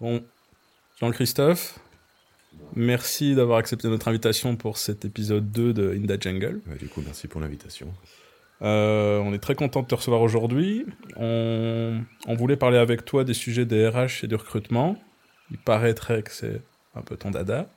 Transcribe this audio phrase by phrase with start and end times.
[0.00, 0.24] Bon,
[0.98, 1.78] Jean-Christophe,
[2.74, 6.62] merci d'avoir accepté notre invitation pour cet épisode 2 de In That Jungle.
[6.78, 7.92] du coup, merci pour l'invitation.
[8.62, 10.86] Euh, on est très content de te recevoir aujourd'hui.
[11.16, 14.96] On, voulait parler avec toi des sujets des RH et du recrutement.
[15.50, 16.62] Il paraîtrait que c'est
[16.94, 17.68] un peu ton dada.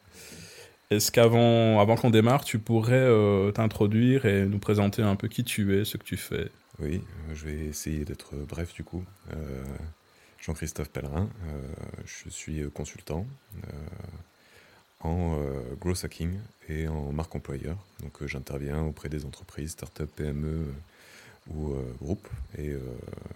[0.91, 5.43] Est-ce qu'avant avant qu'on démarre, tu pourrais euh, t'introduire et nous présenter un peu qui
[5.43, 6.51] tu es, ce que tu fais?
[6.79, 9.03] Oui, euh, je vais essayer d'être bref du coup.
[10.45, 11.29] Jean-Christophe Pellerin,
[12.05, 13.25] je suis consultant
[14.99, 15.41] en
[15.79, 17.77] growth hacking et en marque employeur.
[18.01, 20.65] Donc j'interviens auprès des entreprises, startups, PME
[21.49, 22.75] ou groupes et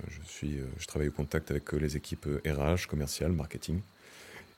[0.09, 3.81] je, travaille au contact avec les équipes RH, commerciales, marketing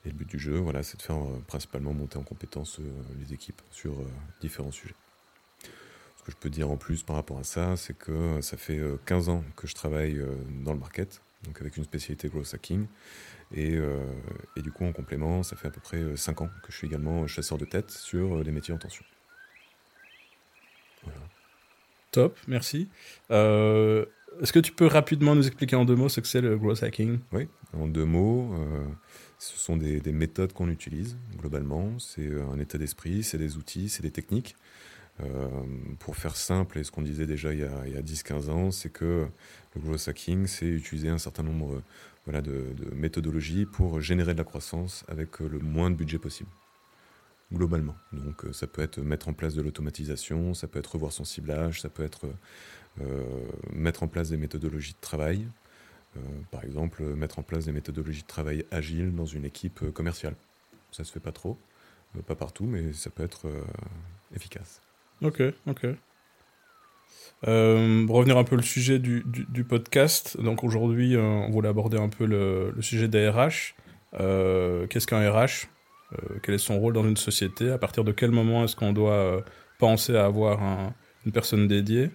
[0.04, 2.90] et le but du jeu, voilà, c'est de faire euh, principalement monter en compétence euh,
[3.18, 4.06] les équipes sur euh,
[4.40, 4.94] différents sujets.
[6.16, 8.78] Ce que je peux dire en plus par rapport à ça, c'est que ça fait
[9.06, 10.22] 15 ans que je travaille
[10.62, 12.86] dans le market, donc avec une spécialité growth hacking.
[13.52, 13.78] Et,
[14.56, 16.86] et, du coup, en complément, ça fait à peu près 5 ans que je suis
[16.86, 19.04] également chasseur de tête sur les métiers en tension.
[21.02, 21.18] Voilà.
[22.12, 22.88] Top, merci.
[23.28, 26.84] Est-ce que tu peux rapidement nous expliquer en deux mots ce que c'est le growth
[26.84, 27.18] hacking?
[27.32, 28.54] Oui, en deux mots.
[29.40, 31.98] Ce sont des, méthodes qu'on utilise globalement.
[31.98, 34.54] C'est euh, un état d'esprit, c'est des outils, c'est des techniques.
[35.22, 35.48] Euh,
[35.98, 38.90] pour faire simple, et ce qu'on disait déjà il y a, a 10-15 ans, c'est
[38.90, 39.26] que
[39.74, 41.82] le growth hacking, c'est utiliser un certain nombre
[42.26, 46.50] de, méthodologies pour générer de la croissance avec le moins de budget possible.
[47.52, 47.96] Globalement.
[48.12, 51.80] Donc ça peut être mettre en place de l'automatisation, ça peut être revoir son ciblage,
[51.80, 52.26] ça peut être
[53.00, 55.48] euh, mettre en place des méthodologies de travail,
[56.16, 59.92] euh, par exemple, mettre en place des méthodologies de travail agiles dans une équipe euh,
[59.92, 60.34] commerciale.
[60.90, 61.58] Ça se fait pas trop,
[62.16, 63.46] euh, pas partout, mais ça peut être
[64.34, 64.80] efficace.
[65.22, 65.86] Ok, ok.
[67.42, 70.40] revenir un peu le sujet du, du, podcast.
[70.40, 73.74] Donc aujourd'hui, on voulait aborder un peu le, le sujet des RH.
[74.88, 75.68] Qu'est-ce qu'un RH
[76.42, 77.70] Quel est son rôle dans une société?
[77.70, 79.44] À partir de quel moment est-ce qu'on doit
[79.78, 80.94] penser à avoir un,
[81.26, 82.10] une personne dédiée?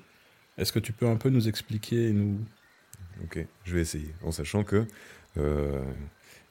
[0.58, 2.40] Est-ce que tu peux un peu nous expliquer nous,
[3.24, 4.86] Ok, je vais essayer, en sachant que
[5.38, 5.82] euh,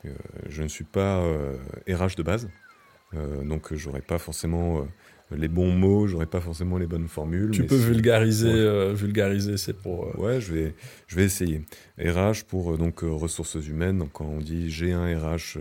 [0.05, 0.15] euh,
[0.49, 1.27] je ne suis pas RH
[1.89, 2.49] euh, de base,
[3.13, 4.89] donc j'aurais pas forcément
[5.31, 7.51] les bons mots, j'aurais pas forcément les bonnes formules.
[7.51, 10.19] Tu peux vulgariser, vulgariser, c'est pour.
[10.19, 10.75] Ouais, je vais,
[11.07, 11.63] je vais essayer.
[11.99, 13.99] RH pour donc ressources humaines.
[13.99, 15.59] Donc, quand on dit j'ai un RH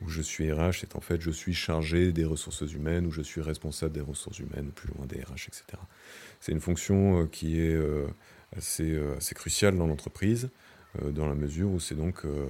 [0.00, 3.22] ou je suis RH, c'est en fait je suis chargé des ressources humaines ou je
[3.22, 5.64] suis responsable des ressources humaines, plus loin des RH, etc.
[6.40, 7.76] C'est une fonction qui est
[8.56, 10.50] assez, euh, assez crucial dans l'entreprise,
[11.02, 12.46] euh, dans la mesure où c'est donc euh,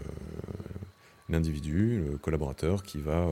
[1.28, 3.30] l'individu, le collaborateur, qui va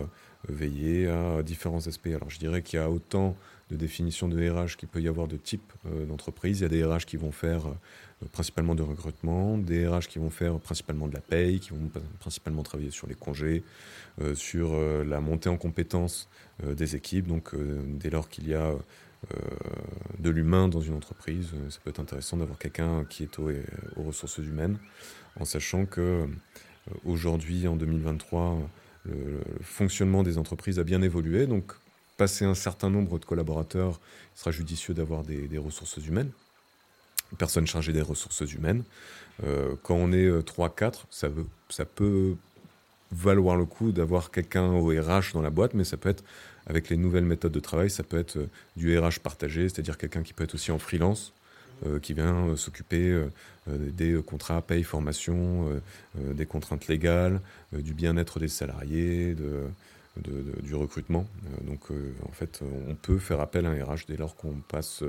[0.48, 2.08] veiller à différents aspects.
[2.08, 3.36] Alors je dirais qu'il y a autant
[3.70, 5.72] de définitions de RH qu'il peut y avoir de types
[6.08, 6.58] d'entreprise.
[6.58, 7.62] Il y a des RH qui vont faire
[8.32, 12.64] principalement de recrutement, des RH qui vont faire principalement de la paye, qui vont principalement
[12.64, 13.62] travailler sur les congés,
[14.34, 14.74] sur
[15.04, 16.28] la montée en compétences
[16.64, 17.28] des équipes.
[17.28, 18.74] Donc dès lors qu'il y a
[19.34, 19.38] euh,
[20.18, 21.50] de l'humain dans une entreprise.
[21.54, 24.78] Euh, ça peut être intéressant d'avoir quelqu'un qui est aux, ressources humaines,
[25.38, 26.26] en sachant que euh,
[27.04, 28.58] aujourd'hui, en 2023,
[29.04, 31.46] le, fonctionnement des entreprises a bien évolué.
[31.46, 31.72] Donc,
[32.16, 34.00] passer un certain nombre de collaborateurs,
[34.36, 36.30] il sera judicieux d'avoir des, ressources humaines,
[37.32, 38.84] une personne chargée des ressources humaines.
[39.82, 41.28] quand on est 3-4, ça,
[41.70, 42.36] ça peut
[43.12, 46.24] valoir le coup d'avoir quelqu'un au RH dans la boîte, mais ça peut être
[46.66, 48.46] avec les nouvelles méthodes de travail, ça peut être euh,
[48.76, 51.39] du RH partagé, c'est-à-dire quelqu'un qui peut être aussi en freelance, euh,
[52.02, 53.26] qui vient euh, s'occuper
[53.68, 55.80] des contrats, paye, formation,
[56.16, 57.40] des contraintes légales,
[57.72, 59.36] du bien-être des salariés,
[60.16, 61.26] du recrutement.
[61.62, 61.82] donc
[62.26, 65.04] en fait, on peut faire appel à un RH dès lors qu'on passe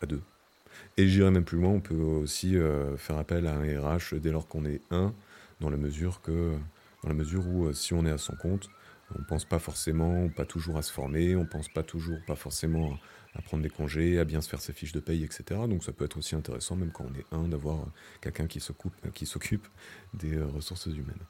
[0.00, 0.20] à deux.
[0.96, 2.56] Et j'irai même plus loin, on peut aussi
[2.98, 5.12] faire appel à un RH dès lors qu'on est un,
[5.60, 6.52] dans la mesure que,
[7.02, 8.68] dans la mesure où si on est à son compte,
[9.16, 12.18] on ne pense pas forcément, pas toujours à se former, on ne pense pas toujours,
[12.26, 12.98] pas forcément
[13.34, 15.60] à prendre des congés, à bien se faire ses fiches de paye, etc.
[15.68, 17.86] Donc ça peut être aussi intéressant, même quand on est un, d'avoir
[18.20, 19.66] quelqu'un qui s'occupe
[20.14, 21.22] des euh, ressources humaines.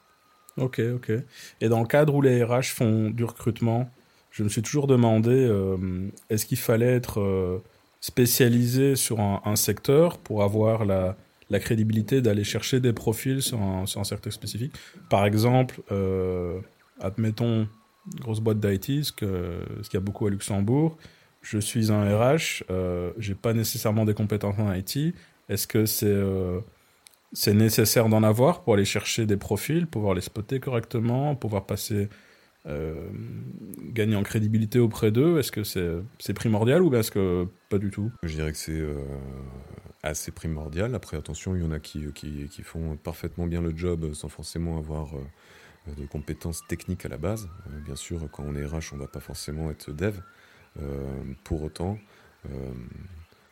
[0.57, 1.13] Ok, ok.
[1.61, 3.91] Et dans le cadre où les RH font du recrutement,
[4.31, 7.63] je me suis toujours demandé, euh, est-ce qu'il fallait être euh,
[8.01, 11.17] spécialisé sur un, secteur pour avoir la,
[11.61, 14.75] crédibilité d'aller chercher des profils sur un, secteur spécifique?
[15.11, 15.81] Par exemple,
[17.01, 17.69] admettons,
[18.21, 20.99] grosse boîte d'IT, ce qu'il y a beaucoup à Luxembourg,
[21.43, 25.15] je suis un RH, euh, j'ai pas nécessairement des compétences en IT.
[25.49, 26.61] Est-ce que c'est euh,
[27.33, 32.09] c'est nécessaire d'en avoir pour aller chercher des profils, pouvoir les spotter correctement, pouvoir passer,
[32.67, 33.09] euh,
[33.93, 35.39] gagner en crédibilité auprès d'eux?
[35.39, 38.11] Est-ce que c'est primordial ou est-ce que pas du tout?
[38.23, 39.05] Je dirais que c'est euh,
[40.03, 40.95] assez primordial.
[40.95, 44.79] Après, attention, il y en a qui, qui, font parfaitement bien le job sans forcément
[44.79, 45.11] avoir
[45.99, 47.49] de compétences techniques à la base.
[47.85, 50.21] bien sûr, quand on est RH, on ne va pas forcément être dev.
[51.45, 51.99] Pour autant,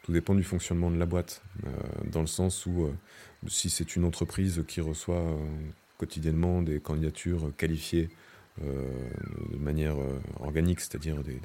[0.02, 1.42] tout dépend du fonctionnement de la boîte,
[2.04, 2.88] dans le sens où
[3.48, 5.36] si c'est une entreprise qui reçoit
[5.98, 8.08] quotidiennement des candidatures qualifiées
[8.60, 9.96] de manière
[10.40, 11.40] organique, c'est-à-dire des,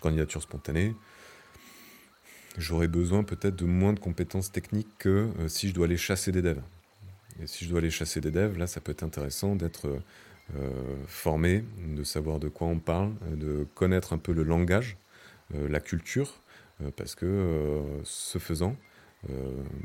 [0.00, 0.94] candidatures spontanées,
[2.58, 6.32] j'aurais besoin peut-être de moins de compétences techniques que euh, si je dois aller chasser
[6.32, 6.62] des devs.
[7.42, 10.00] Et si je dois aller chasser des devs, là, ça peut être intéressant d'être
[10.56, 15.05] euh, formé, de savoir de quoi on parle, de connaître un peu le langage, euh,
[15.54, 16.40] la culture,
[16.96, 18.76] parce que ce faisant,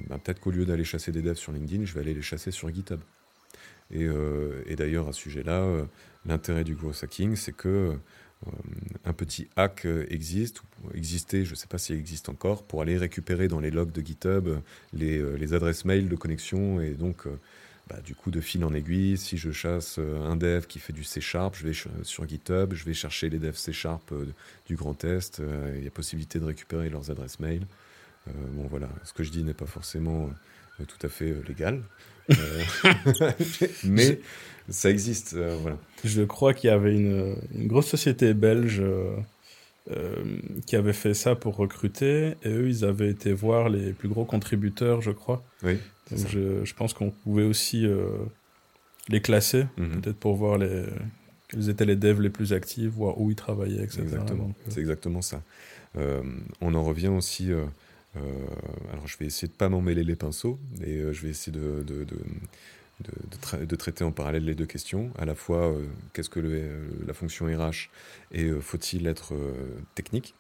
[0.08, 2.52] bah, peut-être qu'au lieu d'aller chasser des devs sur LinkedIn, je vais aller les chasser
[2.52, 3.00] sur GitHub.
[3.92, 4.08] Et,
[4.76, 5.86] d'ailleurs, à ce sujet-là,
[6.26, 7.98] l'intérêt du gros hacking, c'est que
[8.48, 8.52] euh,
[9.06, 12.82] un petit hack euh, existe, ou existait, je ne sais pas s'il existe encore, pour
[12.82, 17.28] aller récupérer dans les logs de GitHub euh, les, adresses mail de connexion et donc
[17.90, 21.04] bah, du coup de fil en aiguille, si je chasse un dev qui fait du
[21.04, 21.74] C Sharp, je vais
[22.04, 24.14] sur GitHub, je vais chercher les devs C Sharp
[24.66, 25.42] du Grand Est,
[25.76, 27.66] il y a possibilité de récupérer leurs adresses mail.
[28.28, 30.30] bon voilà, ce que je dis n'est pas forcément
[30.88, 31.84] tout à fait légal,
[33.84, 34.20] mais
[34.70, 35.34] ça existe.
[35.34, 35.78] Euh, voilà.
[36.04, 37.36] Je crois qu'il y avait une,
[37.68, 38.82] grosse société belge
[39.90, 40.24] euh, euh,
[40.68, 44.26] qui avait fait ça pour recruter, et eux, ils avaient été voir les plus gros
[44.26, 45.44] contributeurs, je crois.
[45.64, 45.78] Oui.
[46.10, 47.88] Donc je, je, pense qu'on pouvait aussi
[49.10, 50.02] les classer, mhm.
[50.02, 50.84] peut-être pour voir les,
[51.48, 54.02] quels étaient les devs les plus actifs, voir où ils travaillaient, etc.
[54.04, 54.54] Exactement.
[54.68, 55.42] C'est exactement ça.
[55.96, 57.50] on en revient aussi.
[58.14, 62.04] alors, je vais essayer de pas m'emmêler les pinceaux et je vais essayer de, de,
[62.04, 62.18] de,
[63.78, 67.46] traiter en parallèle les deux questions, à la fois euh, qu'est-ce que euh, la fonction
[67.46, 67.90] RH
[68.32, 69.34] et euh, faut-il être
[69.96, 70.36] technique?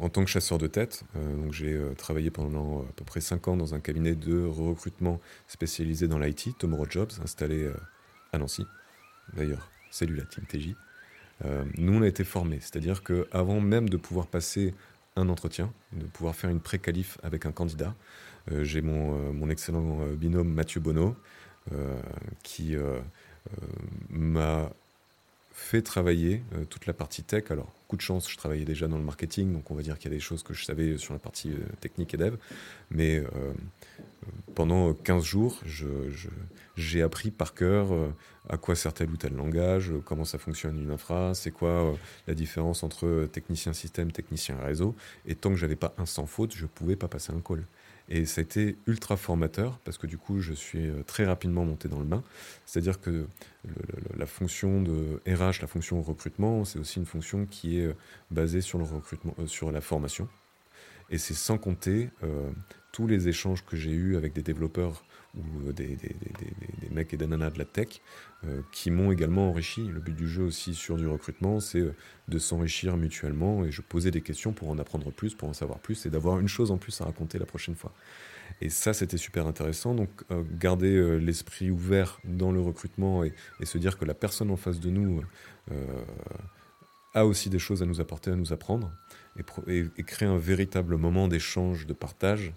[0.00, 1.04] En tant que chasseur de tête,
[1.52, 6.18] j'ai travaillé pendant à peu près 5 ans dans un cabinet de recrutement spécialisé dans
[6.18, 7.70] l'IT, Tomorrow Jobs, installé
[8.32, 8.66] à Nancy.
[9.34, 10.74] D'ailleurs, salut la team TJ.
[11.78, 14.74] nous, on a été formés, c'est-à-dire qu'avant même de pouvoir passer
[15.16, 17.94] un entretien, de pouvoir faire une pré-qualif avec un candidat,
[18.50, 21.16] euh, j'ai mon, euh, mon, excellent euh, binôme Mathieu Bonneau
[22.42, 22.74] qui
[24.08, 24.70] m'a
[25.52, 27.44] fait travailler toute la partie tech.
[27.50, 30.10] Alors, coup de chance, je travaillais déjà dans le marketing, donc on va dire qu'il
[30.10, 32.36] y a des choses que je savais sur la partie technique et dev.
[32.90, 33.22] Mais
[34.54, 35.60] pendant 15 jours,
[36.76, 37.88] j'ai appris par cœur
[38.48, 41.94] à quoi sert tel ou tel langage, comment ça fonctionne une infra, c'est quoi
[42.26, 44.94] la différence entre technicien système, technicien réseau.
[45.26, 47.64] Et tant que j'avais pas un sans faute, je pouvais pas passer un call.
[48.10, 51.64] Et ça a été ultra formateur parce que du coup, je suis euh, très rapidement
[51.64, 52.24] monté dans le bain.
[52.66, 53.26] C'est-à-dire que
[54.16, 57.96] la fonction de RH, la fonction recrutement, c'est aussi une fonction qui est euh,
[58.32, 60.28] basée sur le recrutement, euh, sur la formation.
[61.10, 62.08] Et c'est sans compter
[62.92, 65.02] tous les échanges que j'ai eus avec des développeurs
[65.36, 66.16] ou des, des,
[66.90, 68.00] mecs et des nanas de la tech
[68.44, 69.86] euh, qui m'ont également enrichi.
[69.86, 71.94] Le but du jeu aussi sur du recrutement, c'est euh,
[72.28, 75.78] de s'enrichir mutuellement et je posais des questions pour en apprendre plus, pour en savoir
[75.78, 77.92] plus et d'avoir une chose en plus à raconter la prochaine fois.
[78.60, 79.94] Et ça, c'était super intéressant.
[79.94, 83.32] Donc, euh, garder l'esprit ouvert dans le recrutement et,
[83.62, 85.22] se dire que la personne en face de nous
[87.14, 88.90] a aussi des choses à nous apporter, à nous apprendre
[89.66, 92.52] et, créer un véritable moment d'échange, de partage,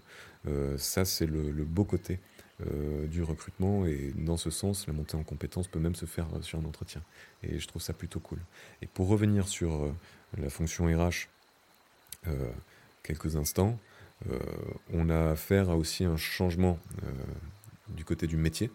[0.76, 2.20] ça, c'est le, beau côté
[2.60, 6.26] euh, du recrutement et dans ce sens, la montée en compétences peut même se faire
[6.36, 7.02] euh, sur un entretien.
[7.42, 8.38] Et je trouve ça plutôt cool.
[8.80, 9.92] Et pour revenir sur euh,
[10.38, 11.28] la fonction RH,
[13.02, 13.78] quelques instants,
[14.94, 16.78] on a affaire à aussi un changement
[17.88, 18.70] du côté du métier.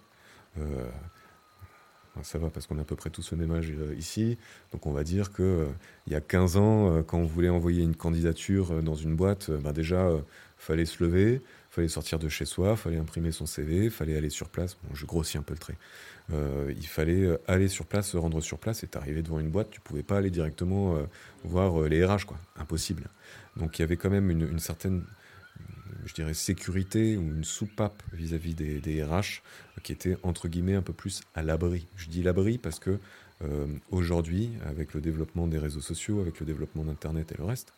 [2.24, 4.38] Ça va parce qu'on a à peu près tous le même âge ici.
[4.72, 5.68] Donc on va dire qu'il
[6.08, 9.72] il y a 15 ans, quand on voulait envoyer une candidature dans une boîte, ben
[9.72, 10.12] déjà,
[10.58, 14.50] fallait se lever, fallait sortir de chez soi, fallait imprimer son CV, fallait aller sur
[14.50, 14.78] place.
[14.84, 15.78] Bon, je grossis un peu le trait.
[16.34, 18.84] Euh, il fallait euh, aller sur place, se rendre sur place.
[18.84, 21.04] Et arrivé devant une boîte, tu pouvais pas aller directement euh,
[21.44, 22.38] voir les RH, quoi.
[22.58, 23.08] Impossible.
[23.56, 25.04] Donc il y avait quand même une, certaine,
[26.10, 29.42] je dirais, sécurité ou une soupape vis-à-vis des, RH
[29.84, 31.88] qui était entre guillemets un peu plus à l'abri.
[31.96, 33.00] Je dis l'abri parce que
[33.90, 37.72] aujourd'hui, avec le développement des réseaux sociaux, avec le développement d'Internet et le reste,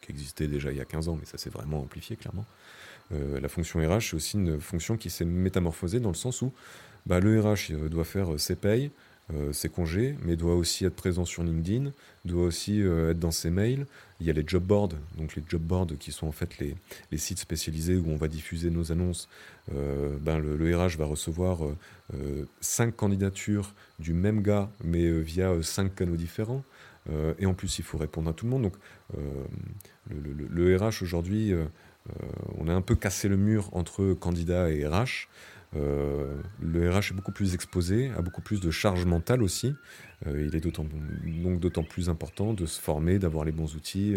[0.00, 2.46] qui existait déjà il y a 15 ans, mais ça s'est vraiment amplifié clairement.
[3.12, 6.52] Euh, la fonction RH, c'est aussi une fonction qui s'est métamorphosée dans le sens où
[7.06, 8.90] bah, le RH doit faire ses payes, euh,
[9.52, 11.92] ses congés, mais doit aussi être présent sur LinkedIn,
[12.24, 13.86] doit aussi euh, être dans ses mails.
[14.20, 16.76] Il y a les job boards, donc les job boards qui sont en fait les,
[17.18, 19.28] sites spécialisés où on va diffuser nos annonces.
[19.70, 21.60] ben le, RH va recevoir
[22.60, 26.62] cinq candidatures du même gars, mais via cinq canaux différents.
[27.38, 28.64] et en plus, il faut répondre à tout le monde.
[28.64, 28.74] Donc,
[30.10, 31.54] le, RH aujourd'hui,
[32.08, 32.26] euh,
[32.58, 35.28] on a un peu cassé le mur entre candidats et RH.
[35.72, 39.74] Le RH est beaucoup plus exposé, a beaucoup plus de charge mentale aussi.
[40.26, 44.16] il est donc d'autant plus important de se former, d'avoir les bons outils,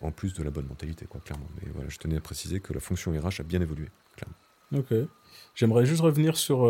[0.00, 1.48] en plus de la bonne mentalité, clairement.
[1.60, 4.36] Mais voilà, je tenais à préciser que la fonction RH a bien évolué, clairement.
[4.76, 5.08] Ok.
[5.54, 6.60] J'aimerais juste revenir sur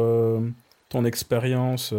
[0.89, 1.95] ton expérience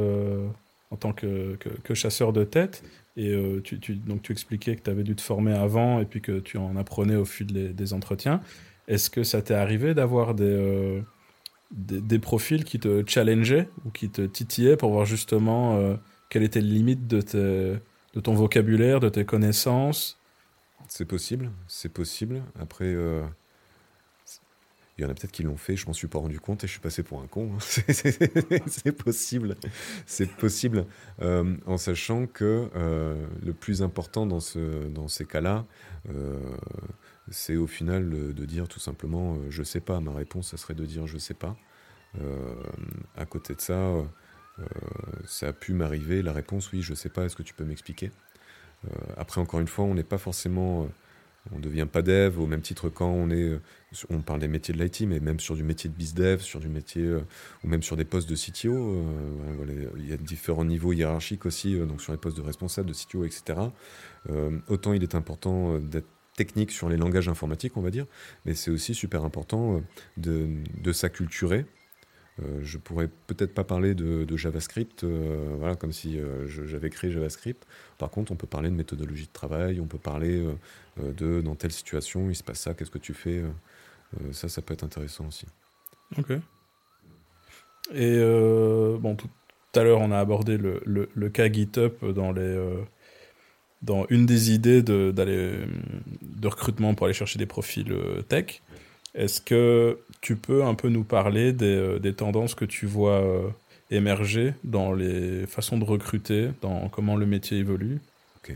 [0.91, 1.57] en tant que,
[1.93, 2.83] chasseur de tête.
[3.15, 6.21] Et euh, tu, donc tu expliquais que tu avais dû te former avant et puis
[6.21, 8.41] que tu en apprenais au fil des, entretiens.
[8.87, 11.01] Est-ce que ça t'est arrivé d'avoir euh,
[11.71, 15.95] des, profils qui te challengeaient ou qui te titillaient pour voir justement euh,
[16.29, 17.79] quelle était la limite de,
[18.13, 20.17] de ton vocabulaire, de tes connaissances?
[20.87, 22.41] C'est possible, c'est possible.
[22.59, 22.95] Après,
[24.99, 26.67] il y en a peut-être qui l'ont fait, je m'en suis pas rendu compte et
[26.67, 27.51] je suis passé pour un con.
[27.53, 27.59] Hein.
[28.67, 29.55] c'est possible.
[30.05, 30.85] C'est possible.
[31.21, 35.65] Euh, en sachant que euh, le plus important dans, ce, dans ces cas-là,
[36.09, 36.37] euh,
[37.31, 39.99] c'est au final de dire tout simplement je sais pas.
[39.99, 41.55] Ma réponse, ça serait de dire je sais pas.
[43.15, 43.93] à côté de ça,
[45.25, 46.21] ça a pu m'arriver.
[46.21, 47.25] La réponse, oui, je sais pas.
[47.25, 48.11] Est-ce que tu peux m'expliquer?
[49.17, 50.89] Après, encore une fois, on n'est pas forcément
[51.51, 53.49] on ne devient pas dev au même titre quand on est.
[53.49, 53.59] Euh,
[54.09, 56.67] on parle des métiers de l'IT, mais même sur du métier de bizdev, sur du
[56.67, 57.03] métier.
[57.03, 57.21] Euh,
[57.63, 58.73] ou même sur des postes de CTO.
[58.73, 62.93] Euh, il y a différents niveaux hiérarchiques aussi, donc sur les postes de responsable, de
[62.93, 63.59] CTO, etc.
[64.67, 66.07] autant il est important d'être
[66.39, 68.05] technique sur les langages informatiques, on va dire,
[68.45, 69.81] mais c'est aussi super important
[70.17, 70.47] de,
[70.81, 71.65] de s'acculturer
[72.41, 77.11] euh, je pourrais peut-être pas parler de, JavaScript, euh, voilà, comme si euh, j'avais créé
[77.11, 77.65] JavaScript.
[77.97, 80.45] Par contre, on peut parler de méthodologie de travail, on peut parler
[80.97, 83.43] de dans telle situation, il se passe ça, qu'est-ce que tu fais
[84.31, 85.45] Ça, ça peut être intéressant aussi.
[86.17, 86.31] Ok.
[87.93, 89.27] Et bon, tout
[89.75, 92.57] à l'heure, on a abordé le, le, cas GitHub dans les
[93.81, 95.13] dans une des idées de,
[96.43, 97.93] recrutement pour aller chercher des profils
[98.27, 98.61] tech.
[99.15, 103.49] Est-ce que tu peux un peu nous parler des, euh, tendances que tu vois euh,
[103.89, 107.99] émerger dans les façons de recruter, dans comment le métier évolue?
[108.37, 108.55] Ok.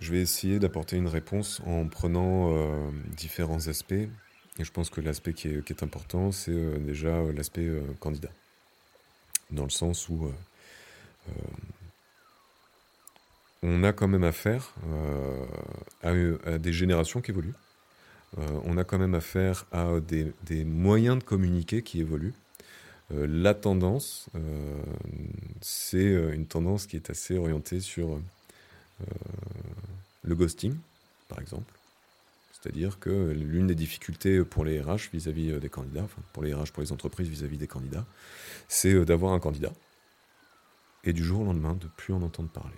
[0.00, 3.92] Je vais essayer d'apporter une réponse en prenant euh, différents aspects.
[4.58, 8.30] Et je pense que l'aspect qui est, important, c'est déjà l'aspect candidat.
[9.50, 10.30] Dans le sens où
[13.64, 14.74] on a quand même affaire
[16.02, 17.54] à des générations qui évoluent
[18.38, 22.34] euh, on a quand même affaire à des, moyens de communiquer qui évoluent.
[23.12, 24.82] Euh, la tendance, euh,
[25.60, 28.20] c'est une tendance qui est assez orientée sur
[30.22, 30.74] le ghosting,
[31.28, 31.72] par exemple.
[32.52, 36.82] C'est-à-dire que l'une des difficultés pour les RH vis-à-vis des candidats, pour les RH, pour
[36.82, 38.06] les entreprises vis-à-vis des candidats,
[38.68, 39.72] c'est d'avoir un candidat
[41.02, 42.72] et du jour au lendemain de plus en entendre parler.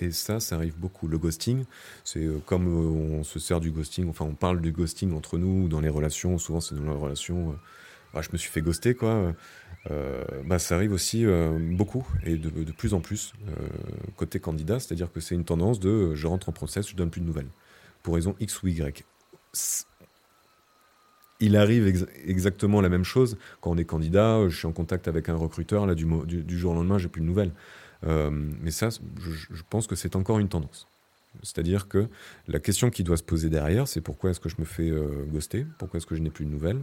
[0.00, 1.08] Et ça, ça arrive beaucoup.
[1.08, 1.64] Le ghosting,
[2.04, 5.36] c'est euh, comme euh, on se sert du ghosting, enfin on parle du ghosting entre
[5.36, 7.54] nous dans les relations, souvent c'est dans les relations, euh,
[8.14, 9.34] ah, je me suis fait ghoster quoi.
[10.46, 11.24] bah, ça arrive aussi
[11.70, 13.34] beaucoup et de, plus en plus
[14.16, 17.20] côté candidat, c'est-à-dire que c'est une tendance de je rentre en process, je donne plus
[17.20, 17.46] de nouvelles
[18.02, 19.04] pour raison X ou Y.
[21.38, 21.86] Il arrive
[22.26, 25.86] exactement la même chose quand on est candidat, je suis en contact avec un recruteur,
[25.86, 27.52] là du, du, du jour au lendemain, j'ai plus de nouvelles.
[28.06, 30.86] Euh, mais ça, je, pense que c'est encore une tendance.
[31.42, 32.08] C'est-à-dire que
[32.48, 35.24] la question qui doit se poser derrière, c'est pourquoi est-ce que je me fais euh,
[35.26, 35.64] ghoster?
[35.78, 36.82] Pourquoi est-ce que je n'ai plus de nouvelles?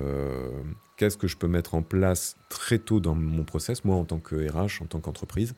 [0.00, 0.50] Euh,
[0.98, 4.18] Qu'est-ce que je peux mettre en place très tôt dans mon process, moi en tant
[4.18, 5.54] que RH, en tant qu'entreprise,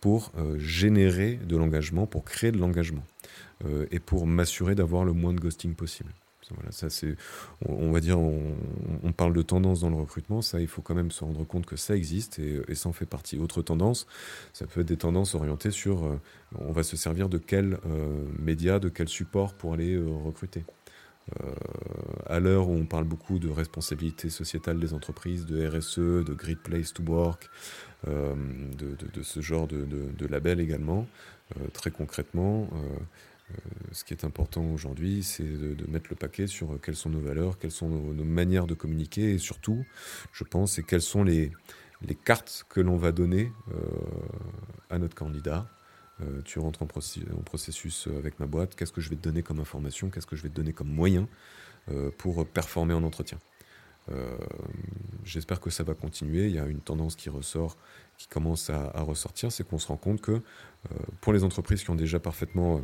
[0.00, 3.04] pour générer de l'engagement, pour créer de l'engagement
[3.90, 6.12] et pour m'assurer d'avoir le moins de ghosting possible?
[7.68, 11.10] On, va dire, on, parle de tendance dans le recrutement, ça il faut quand même
[11.10, 13.38] se rendre compte que ça existe et, ça en fait partie.
[13.38, 14.06] Autre tendance,
[14.52, 16.20] ça peut être des tendances orientées sur, euh,
[16.58, 20.64] on va se servir de quel euh, média, de quel support pour aller euh, recruter.
[22.26, 26.58] à l'heure où on parle beaucoup de responsabilité sociétale des entreprises, de RSE, de Great
[26.58, 27.48] Place to Work,
[28.06, 31.06] de, ce genre de, de label également,
[31.72, 32.98] très concrètement euh,
[33.92, 37.58] ce qui est important aujourd'hui, c'est de, mettre le paquet sur quelles sont nos valeurs,
[37.58, 39.84] quelles sont nos, manières de communiquer et surtout,
[40.32, 41.52] je pense, c'est quelles sont les,
[42.24, 43.78] cartes que l'on va donner euh,
[44.90, 45.68] à notre candidat.
[46.20, 49.60] Euh, tu rentres en, processus avec ma boîte, qu'est-ce que je vais te donner comme
[49.60, 51.28] information, qu'est-ce que je vais te donner comme moyen
[52.16, 53.38] pour performer en entretien?
[55.24, 56.46] J'espère que ça va continuer.
[56.46, 57.76] Il y a une tendance qui ressort,
[58.18, 60.42] qui commence à, ressortir, c'est qu'on se rend compte que
[61.20, 62.80] pour les entreprises qui ont déjà parfaitement euh,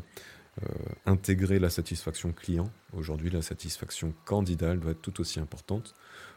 [1.06, 2.70] intégrer la satisfaction client.
[2.92, 5.94] Aujourd'hui, la satisfaction candidat doit être tout aussi importante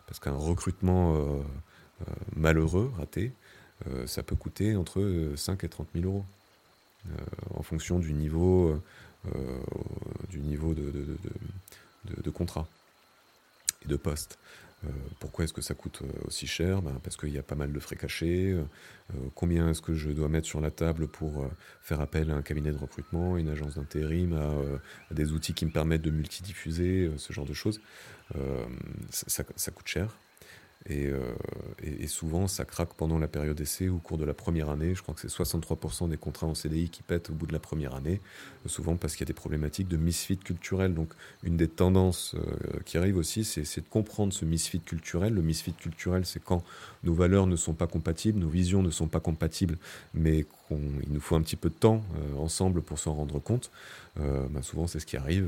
[0.07, 1.19] parce qu'un recrutement euh,
[2.01, 3.33] euh, malheureux, raté,
[4.05, 6.23] ça peut coûter entre 5 et 30 000 euros
[7.55, 8.79] en fonction du niveau,
[10.29, 12.67] du niveau de, contrat.
[13.83, 14.37] et de postes.
[14.83, 16.81] Euh, pourquoi est-ce que ça coûte euh, aussi cher?
[16.81, 18.51] Ben, Parce qu'il y a pas mal de frais cachés.
[18.51, 18.63] Euh,
[19.35, 21.47] combien est-ce que je dois mettre sur la table pour
[21.81, 25.71] faire appel à un cabinet de recrutement, une agence d'intérim, à, des outils qui me
[25.71, 27.81] permettent de multidiffuser, ce genre de choses?
[29.09, 30.17] Ça, coûte cher.
[30.89, 31.33] Euh,
[31.83, 34.95] et, souvent, ça craque pendant la période d'essai au cours de la première année.
[34.95, 37.59] Je crois que c'est 63% des contrats en CDI qui pètent au bout de la
[37.59, 38.19] première année,
[38.65, 40.93] souvent parce qu'il y a des problématiques de misfit culturel.
[40.93, 45.33] Donc, une des tendances euh, qui arrive aussi, c'est de comprendre ce misfit culturel.
[45.33, 46.63] Le misfit culturel, c'est quand
[47.03, 49.77] nos valeurs ne sont pas compatibles, nos visions ne sont pas compatibles,
[50.13, 53.71] mais qu'il nous faut un petit peu de temps euh, ensemble pour s'en rendre compte.
[54.17, 55.47] Ben souvent, c'est ce qui arrive.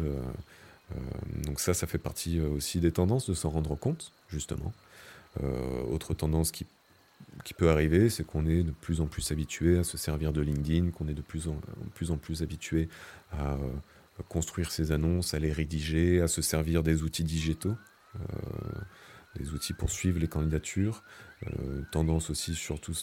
[1.46, 4.72] donc ça, ça fait partie aussi des tendances de s'en rendre compte, justement.
[5.42, 6.66] Euh, autre tendance qui,
[7.58, 10.92] peut arriver, c'est qu'on est de plus en plus habitué à se servir de LinkedIn,
[10.92, 11.60] qu'on est de plus en,
[11.96, 12.90] plus en plus habitué
[13.32, 13.58] à euh,
[14.30, 17.76] construire ses annonces, à les rédiger, à se servir des outils digitaux,
[18.16, 18.20] euh,
[19.38, 21.04] des outils pour suivre les candidatures.
[21.92, 22.94] tendance aussi sur tout,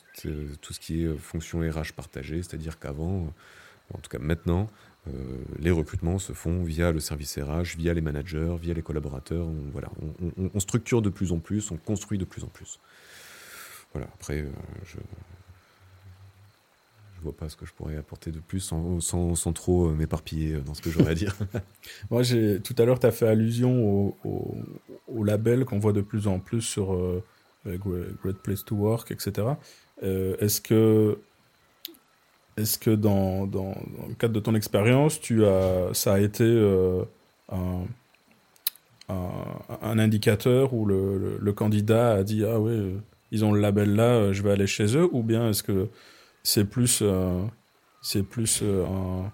[0.61, 3.35] tout, ce qui est fonction RH partagée, c'est-à-dire qu'avant,
[3.93, 4.71] en tout cas maintenant,
[5.59, 9.47] les recrutements se font via le service RH, via les managers, via les collaborateurs.
[9.47, 9.89] On, voilà,
[10.55, 12.79] on, structure de plus en plus, on construit de plus en plus.
[13.93, 14.51] Voilà, après, euh,
[14.85, 15.03] je ne
[17.23, 20.75] vois pas ce que je pourrais apporter de plus sans, sans, trop euh, m'éparpiller dans
[20.75, 21.37] ce que j'aurais à dire.
[22.11, 22.23] Moi,
[22.63, 26.63] tout à l'heure, tu as fait allusion au, label qu'on voit de plus en plus
[26.63, 26.97] sur
[27.67, 29.49] Great Place to Work, etc.
[30.03, 31.19] Est-ce que
[32.61, 33.75] est-ce que dans, dans,
[34.09, 37.03] le cadre de ton expérience, tu as, ça a été euh,
[37.51, 37.85] un,
[39.09, 42.97] un, indicateur où le, le, candidat a dit Ah oui, euh,
[43.31, 45.89] ils ont le label là, euh, je vais aller chez eux Ou bien est-ce que
[46.43, 47.03] c'est plus,
[48.03, 49.31] c'est plus un.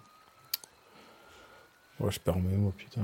[1.99, 3.01] Ouais, je perds mes mots, putain.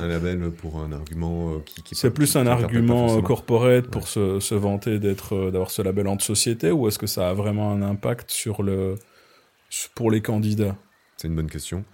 [0.00, 1.82] un label pour un argument qui.
[1.82, 6.18] qui c'est plus un argument corporate pour se, se vanter d'être, d'avoir ce label en
[6.18, 8.96] société ou est-ce que ça a vraiment un impact sur le,
[9.94, 10.76] pour les candidats
[11.16, 11.84] C'est une bonne question.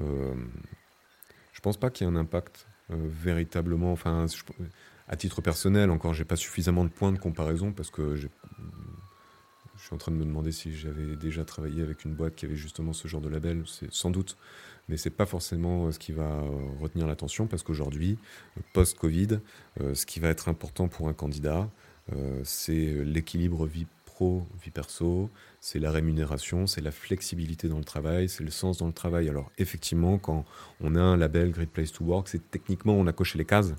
[0.00, 0.34] Euh,
[1.52, 3.92] je pense pas qu'il y ait un impact euh, véritablement.
[3.92, 4.26] Enfin,
[5.08, 8.26] à titre personnel, encore, j'ai pas suffisamment de points de comparaison parce que je
[9.76, 12.56] suis en train de me demander si j'avais déjà travaillé avec une boîte qui avait
[12.56, 13.62] justement ce genre de label.
[13.66, 14.36] C'est sans doute,
[14.88, 16.48] mais c'est pas forcément euh, ce qui va euh,
[16.80, 18.18] retenir l'attention parce qu'aujourd'hui,
[18.72, 19.38] post-Covid,
[19.94, 21.70] ce qui va être important pour un candidat,
[22.42, 25.30] c'est l'équilibre vie pro, vie perso,
[25.64, 29.28] c'est la rémunération, c'est la flexibilité dans le travail, c'est le sens dans le travail.
[29.28, 30.44] Alors effectivement, quand
[30.80, 33.72] on a un label Great Place to Work, c'est techniquement on a coché les cases,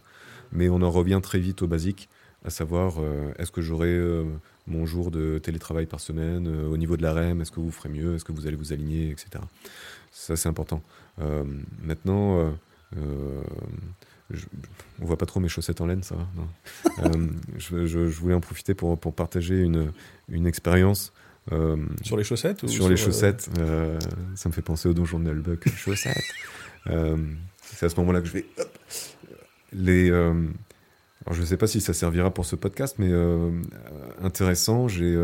[0.53, 2.07] mais on en revient très vite au basique,
[2.45, 4.23] à savoir euh, est-ce que j'aurai euh,
[4.65, 7.69] mon jour de télétravail par semaine euh, au niveau de la REM, est-ce que vous
[7.69, 9.43] ferez mieux, est-ce que vous allez vous aligner, etc.
[10.09, 10.81] Ça c'est important.
[11.81, 12.55] maintenant,
[14.29, 14.45] je,
[15.01, 17.09] on voit pas trop mes chaussettes en laine, ça va
[17.57, 19.91] je, voulais en profiter pour, pour partager une,
[20.29, 21.11] une expérience
[21.51, 23.49] euh, sur les chaussettes Sur, les euh, chaussettes.
[23.59, 23.99] Euh,
[24.35, 25.67] ça me fait penser au donjon de Nullbuck.
[25.75, 26.23] chaussettes.
[26.85, 28.45] c'est à ce moment-là que je vais.
[29.73, 30.09] les.
[30.11, 33.11] Alors je ne sais pas si ça servira pour ce podcast, mais
[34.21, 35.17] intéressant, j'ai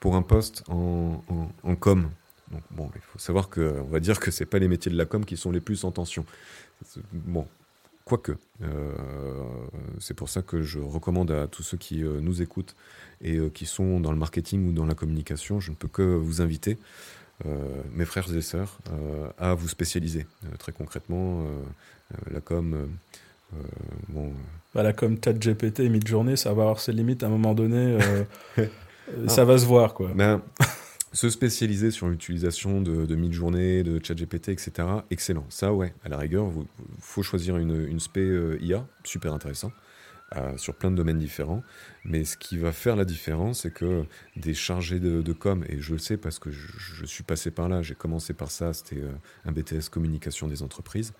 [0.00, 1.22] pour un poste en,
[1.62, 2.10] en, com.
[2.50, 4.96] Donc, bon, il faut savoir que, on va dire que c'est pas les métiers de
[4.96, 6.24] la com qui sont les plus en tension.
[7.12, 7.46] Bon,
[8.08, 8.32] quoique,
[10.00, 12.74] c'est pour ça que je recommande à tous ceux qui nous écoutent
[13.20, 16.02] et euh, qui sont dans le marketing ou dans la communication, je ne peux que
[16.02, 16.78] vous inviter,
[17.46, 20.26] euh, mes frères et sœurs, euh, à vous spécialiser.
[20.58, 21.44] très concrètement,
[22.30, 22.88] la com,
[24.08, 24.32] bon.
[24.74, 27.54] Bah, la com TAT GPT et mid-journée, ça va avoir ses limites à un moment
[27.54, 27.98] donné.
[29.26, 30.10] ça va se voir, quoi.
[30.14, 30.42] Ben,
[31.12, 34.70] se spécialiser sur l'utilisation de, de mid-journée, de chat GPT, etc.,
[35.10, 35.46] excellent.
[35.48, 36.66] Ça, ouais, à la rigueur, il
[37.00, 39.72] faut choisir une, une spé IA, super intéressant.
[40.36, 41.62] Euh, sur plein de domaines différents.
[42.04, 44.04] Mais ce qui va faire la différence, c'est que
[44.36, 47.80] des chargés de, com, et je le sais parce que je, suis passé par là,
[47.80, 49.10] j'ai commencé par ça, c'était euh,
[49.46, 51.14] un BTS communication des entreprises.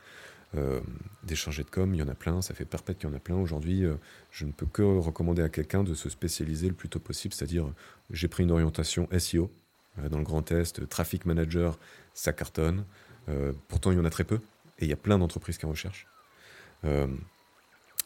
[0.55, 0.81] Euh,
[1.23, 3.17] des chargés de com, il y en a plein, ça fait perpète qu'il y en
[3.17, 3.37] a plein.
[3.37, 3.85] Aujourd'hui,
[4.31, 7.73] je ne peux que recommander à quelqu'un de se spécialiser le plus tôt possible, c'est-à-dire
[8.11, 9.51] j'ai pris une orientation SEO
[10.11, 11.79] dans le Grand test Traffic Manager,
[12.15, 12.85] ça cartonne.
[13.69, 14.37] pourtant, il y en a très peu,
[14.79, 16.07] et il y a plein d'entreprises qui en recherchent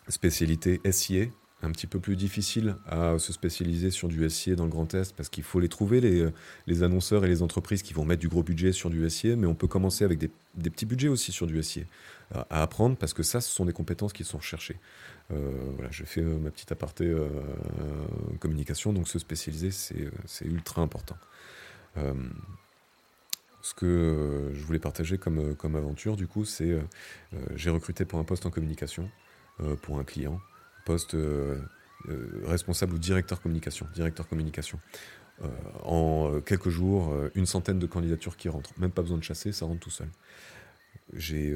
[0.08, 1.26] spécialité SIA,
[1.62, 5.14] un petit peu plus difficile à se spécialiser sur du SIA dans le Grand Est
[5.14, 6.00] parce qu'il faut les trouver,
[6.66, 9.46] les, annonceurs et les entreprises qui vont mettre du gros budget sur du SIA, mais
[9.46, 10.30] on peut commencer avec des,
[10.70, 11.84] petits budgets aussi sur du SIA
[12.34, 14.78] à, apprendre parce que ça, ce sont des compétences qui sont recherchées.
[15.30, 17.28] Euh, voilà, je fais euh, ma petite aparté euh,
[18.40, 21.16] communication, donc se spécialiser, c'est ultra important.
[21.96, 26.78] Ce que je voulais partager comme, comme aventure, du coup, c'est
[27.54, 29.10] j'ai recruté pour un poste en communication.
[29.82, 30.40] pour un client,
[30.84, 31.16] poste
[32.44, 34.80] responsable ou directeur communication, directeur communication.
[35.84, 38.72] en quelques jours, une centaine de candidatures qui rentrent.
[38.78, 40.08] Même pas besoin de chasser, ça rentre tout seul.
[41.14, 41.54] J'ai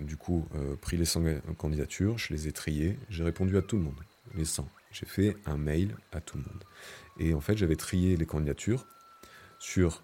[0.00, 0.46] du coup
[0.80, 4.00] pris les 100 candidatures, je les ai triées, j'ai répondu à tout le monde,
[4.34, 4.68] les 100.
[4.92, 6.64] J'ai fait un mail à tout le monde.
[7.18, 8.86] Et en fait, j'avais trié les candidatures
[9.60, 10.02] sur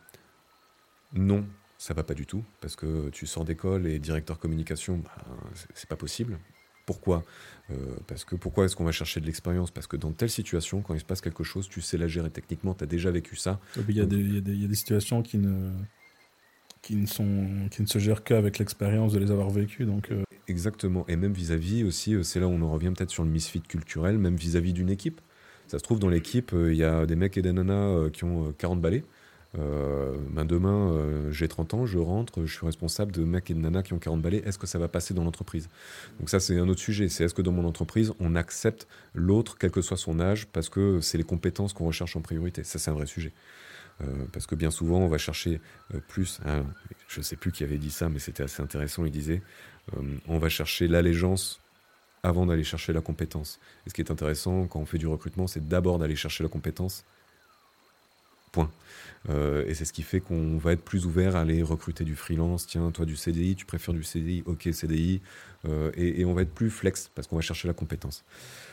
[1.13, 1.45] non,
[1.79, 5.25] ça va pas du tout, parce que tu sors d'école et directeur communication, bah,
[5.75, 6.39] c'est pas possible.
[6.87, 7.25] Pourquoi?
[7.71, 7.75] Euh,
[8.07, 9.73] Parce que pourquoi est-ce qu'on va chercher de l'expérience?
[9.73, 12.31] Parce que dans telle situation, quand il se passe quelque chose, tu sais la gérer
[12.31, 13.59] techniquement, tu as déjà vécu ça.
[13.89, 15.73] Il y, a des situations qui ne,
[16.83, 19.85] qui ne, sont, qui ne se gèrent qu'avec l'expérience de les avoir vécues.
[19.85, 20.23] Donc, euh.
[20.47, 21.05] Exactement.
[21.09, 23.63] Et même vis-à-vis aussi, euh, c'est là où on en revient peut-être sur le misfit
[23.63, 25.21] culturel, même vis-à-vis d'une équipe.
[25.67, 28.53] Ça se trouve, dans l'équipe, il y a des mecs et des nanas qui ont
[28.53, 29.03] 40 balais.
[29.59, 33.55] Euh, ben demain, euh, j'ai 30 ans, je rentre, je suis responsable de mecs et
[33.55, 34.43] de nanas qui ont 40 balais.
[34.45, 35.69] Est-ce que ça va passer dans l'entreprise?
[36.19, 37.09] Donc ça, c'est un autre sujet.
[37.09, 40.69] C'est est-ce que dans mon entreprise, on accepte l'autre, quel que soit son âge, parce
[40.69, 42.65] que c'est les compétences qu'on recherche en priorité?
[42.65, 43.33] Ça, c'est un vrai sujet.
[44.03, 45.61] Euh, parce que bien souvent, on va chercher
[46.09, 46.41] plus.
[46.45, 46.65] Hein,
[47.09, 49.05] je ne sais plus qui avait dit ça, mais c'était assez intéressant.
[49.05, 49.43] Il disait
[50.27, 51.61] on va chercher l'allégeance
[52.25, 53.61] avant d'aller chercher la compétence.
[53.87, 56.49] Et ce qui est intéressant quand on fait du recrutement, c'est d'abord d'aller chercher la
[56.51, 57.05] compétence.
[58.57, 58.71] Point.
[59.29, 62.17] Euh, et c'est ce qui fait qu'on va être plus ouvert à aller recruter du
[62.17, 62.67] freelance.
[62.67, 65.21] Tiens, toi du CDI, tu préfères du CDI Ok, CDI.
[65.69, 68.25] Euh, et, on va être plus flex parce qu'on va chercher la compétence.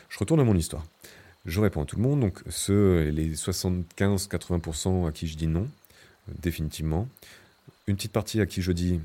[0.10, 0.86] Je retourne à mon histoire.
[1.46, 2.22] Je réponds à tout le monde.
[2.22, 5.68] Donc, ceux, les 75-80% à qui je dis non,
[6.30, 7.10] euh, définitivement.
[7.88, 9.02] Une petite partie à qui je dis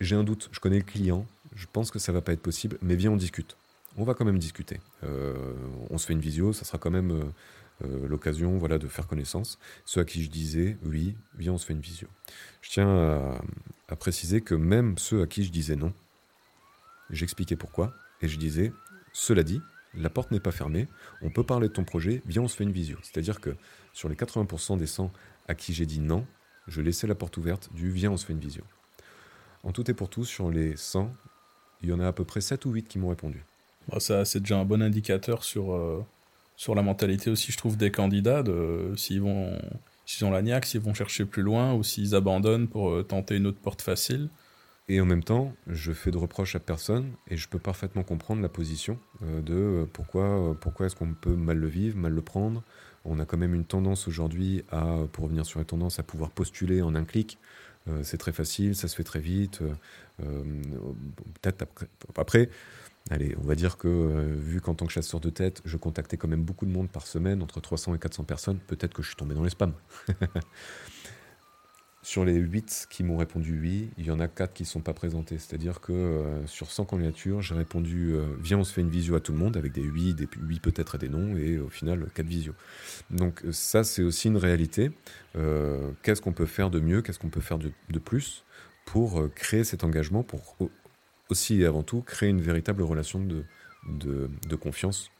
[0.00, 2.78] j'ai un doute, je connais le client, je pense que ça va pas être possible,
[2.82, 3.56] mais viens, on discute.
[3.96, 4.78] On va quand même discuter.
[5.02, 7.32] on se fait une visio, ça sera quand même
[7.80, 9.58] l'occasion voilà, de faire connaissance.
[9.84, 12.08] Ceux à qui je disais oui, viens, on se fait une visio.
[12.60, 13.40] Je tiens
[13.88, 15.92] à, préciser que même ceux à qui je disais non,
[17.10, 18.72] j'expliquais pourquoi et je disais
[19.12, 19.60] cela dit,
[19.94, 20.86] la porte n'est pas fermée,
[21.22, 22.98] on peut parler de ton projet, viens, on se fait une visio.
[23.02, 23.56] C'est-à-dire que
[23.92, 25.12] sur les 80% des 100
[25.48, 26.26] à qui j'ai dit non,
[26.66, 28.64] je laissais la porte ouverte du viens, on se fait une visio.
[29.64, 31.12] En tout et pour tout, sur les 100,
[31.82, 33.44] il y en a à peu près 7 ou 8 qui m'ont répondu.
[33.98, 36.04] ça, c'est déjà un bon indicateur sur, euh,
[36.58, 39.56] sur la mentalité aussi, je trouve, des candidats, de, s'ils vont,
[40.04, 43.36] s'ils ont la niaque, s'ils vont chercher plus loin ou s'ils abandonnent pour euh, tenter
[43.36, 44.28] une autre porte facile.
[44.88, 48.42] Et en même temps, je fais de reproches à personne et je peux parfaitement comprendre
[48.42, 52.22] la position euh, de euh, pourquoi, pourquoi est-ce qu'on peut mal le vivre, mal le
[52.22, 52.64] prendre.
[53.04, 56.30] On a quand même une tendance aujourd'hui à, pour revenir sur la tendance, à pouvoir
[56.30, 57.38] postuler en un clic.
[58.02, 59.60] c'est très facile, ça se fait très vite.
[60.18, 61.64] Peut-être
[62.16, 62.50] après
[63.10, 66.18] Allez, on va dire que euh, vu qu'en tant que chasseur de tête, je contactais
[66.18, 69.08] quand même beaucoup de monde par semaine, entre 300 et 400 personnes, peut-être que je
[69.08, 69.72] suis tombé dans les spams.
[72.02, 74.80] sur les 8 qui m'ont répondu oui, il y en a 4 qui ne sont
[74.80, 75.38] pas présentés.
[75.38, 79.14] C'est-à-dire que euh, sur 100 candidatures, j'ai répondu euh, viens, on se fait une visio
[79.14, 81.70] à tout le monde, avec des oui, des oui peut-être et des non, et au
[81.70, 82.54] final, 4 visios.
[83.08, 84.90] Donc ça, c'est aussi une réalité.
[86.02, 88.44] Qu'est-ce qu'on peut faire de mieux Qu'est-ce qu'on peut faire de, de plus
[88.84, 90.56] pour créer cet engagement, pour
[91.30, 93.44] aussi et avant tout créer une véritable relation de,
[93.86, 95.10] de, confiance.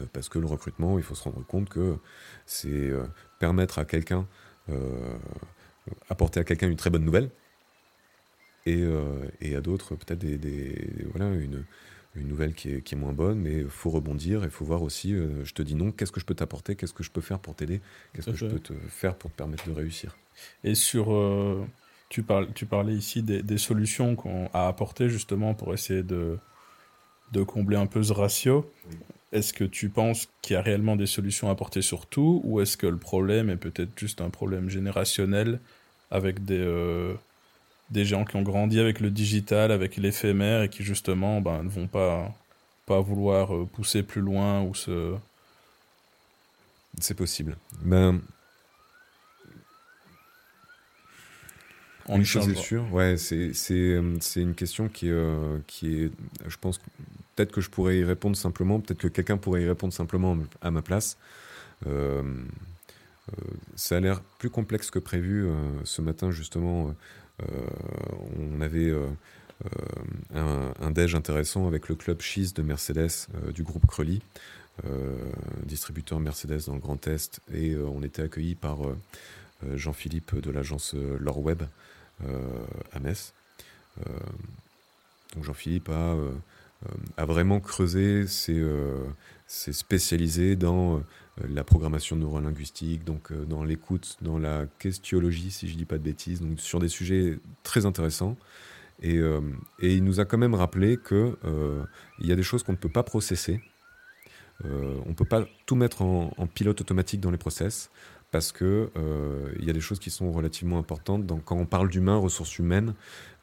[0.00, 1.96] Euh, parce que le recrutement, il faut se rendre compte que
[2.44, 3.06] c'est euh,
[3.38, 4.26] permettre à quelqu'un,
[4.68, 5.16] euh,
[6.08, 7.30] apporter à quelqu'un une très bonne nouvelle,
[8.68, 8.84] et,
[9.40, 11.64] et à d'autres peut-être des, des, voilà, une,
[12.16, 14.64] une nouvelle qui est, qui est, moins bonne, mais il faut rebondir et il faut
[14.64, 17.20] voir aussi, je te dis non, qu'est-ce que je peux t'apporter, qu'est-ce que je peux
[17.20, 17.80] faire pour t'aider,
[18.12, 20.16] qu'est-ce que je peux te faire pour te permettre de réussir.
[20.64, 21.12] Et sur
[22.08, 26.38] tu, tu parlais ici des, solutions qu'on a apportées justement pour essayer de,
[27.32, 28.70] de combler un peu ce ratio.
[29.32, 32.60] Est-ce que tu penses qu'il y a réellement des solutions à apporter sur tout ou
[32.60, 35.60] est-ce que le problème est peut-être juste un problème générationnel
[36.10, 37.14] avec des, euh,
[37.90, 41.68] des gens qui ont grandi avec le digital, avec l'éphémère et qui justement ben, ne
[41.68, 42.32] vont pas,
[42.86, 45.14] pas vouloir euh, pousser plus loin ou se...
[46.98, 47.56] C'est possible.
[47.82, 48.22] Ben,
[52.08, 56.10] une chose est sûre, ouais, c'est euh, c'est une question qui euh, qui est,
[56.46, 56.78] je pense,
[57.34, 60.70] peut-être que je pourrais y répondre simplement, peut-être que quelqu'un pourrait y répondre simplement à
[60.70, 61.16] ma place.
[61.86, 62.22] Euh,
[63.74, 65.48] ça a l'air plus complexe que prévu.
[65.82, 66.94] ce matin, justement,
[68.38, 68.94] on avait
[70.32, 74.22] un, un déj intéressant avec le club Cheese de Mercedes du groupe Crelly,
[75.64, 78.78] distributeur Mercedes dans le Grand Est, et on était accueillis par
[79.74, 81.64] Jean-Philippe de l'agence Lorweb,
[82.92, 83.32] à Metz.
[83.98, 84.12] Euh,
[85.34, 86.32] donc Jean-Philippe a, euh,
[87.16, 91.02] a, vraiment creusé, s'est spécialisé dans
[91.48, 96.02] la programmation neurolinguistique, donc dans l'écoute, dans la questiologie, si je ne dis pas de
[96.02, 98.36] bêtises, donc sur des sujets très intéressants.
[99.02, 99.20] Et,
[99.82, 101.36] il nous a quand même rappelé qu'il
[102.20, 103.60] il y a des choses qu'on ne peut pas processer.
[104.64, 107.90] on ne peut pas tout mettre en, en, pilote automatique dans les process
[108.36, 108.90] parce que
[109.58, 111.24] il y a des choses qui sont relativement importantes.
[111.24, 112.92] Donc, quand on parle d'humain, ressources humaines,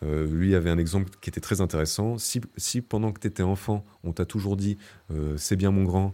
[0.04, 2.18] euh, lui avait un exemple qui était très intéressant.
[2.20, 4.78] Si, pendant que tu étais enfant, on t'a toujours dit
[5.36, 6.14] c'est bien mon grand,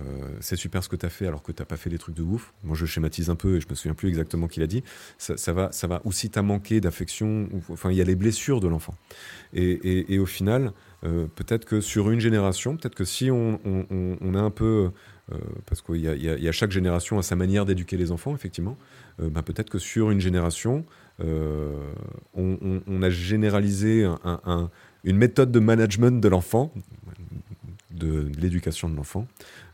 [0.00, 2.14] euh, c'est super ce que tu as fait alors que tu pas fait des trucs
[2.14, 2.52] de ouf.
[2.62, 4.82] Moi, je schématise un peu et je me souviens plus exactement qui l'a dit.
[5.18, 6.00] Ça, va, ça va.
[6.04, 8.94] Ou si tu manqué d'affection, enfin, il y a les blessures de l'enfant.
[9.52, 10.72] Et, au final,
[11.04, 14.90] euh, peut-être que sur une génération, peut-être que si on, on, a un peu.
[15.32, 18.76] Euh, parce qu'il y, a chaque génération à sa manière d'éduquer les enfants, effectivement.
[19.18, 20.86] Ben peut-être que sur une génération,
[21.20, 24.08] on, a généralisé
[25.04, 26.72] une méthode de management de l'enfant,
[27.98, 29.26] de l'éducation de l'enfant,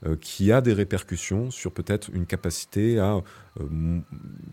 [0.07, 3.21] euh, qui a des répercussions sur peut-être une capacité à
[3.61, 4.01] euh,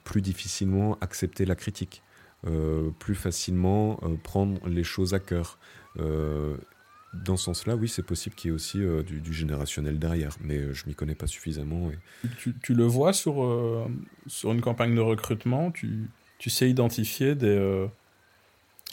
[0.03, 2.03] plus difficilement accepter la critique,
[2.47, 5.57] euh, plus facilement prendre les choses à cœur.
[5.97, 10.85] Dans ce sens-là, oui, c'est possible qu'il y ait aussi du, générationnel derrière, mais je
[10.87, 11.91] m'y connais pas suffisamment.
[12.37, 13.87] Tu, le vois sur,
[14.27, 15.71] sur une campagne de recrutement?
[15.71, 17.87] Tu, tu sais identifier des,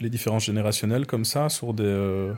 [0.00, 2.34] les différences générationnelles comme ça sur des,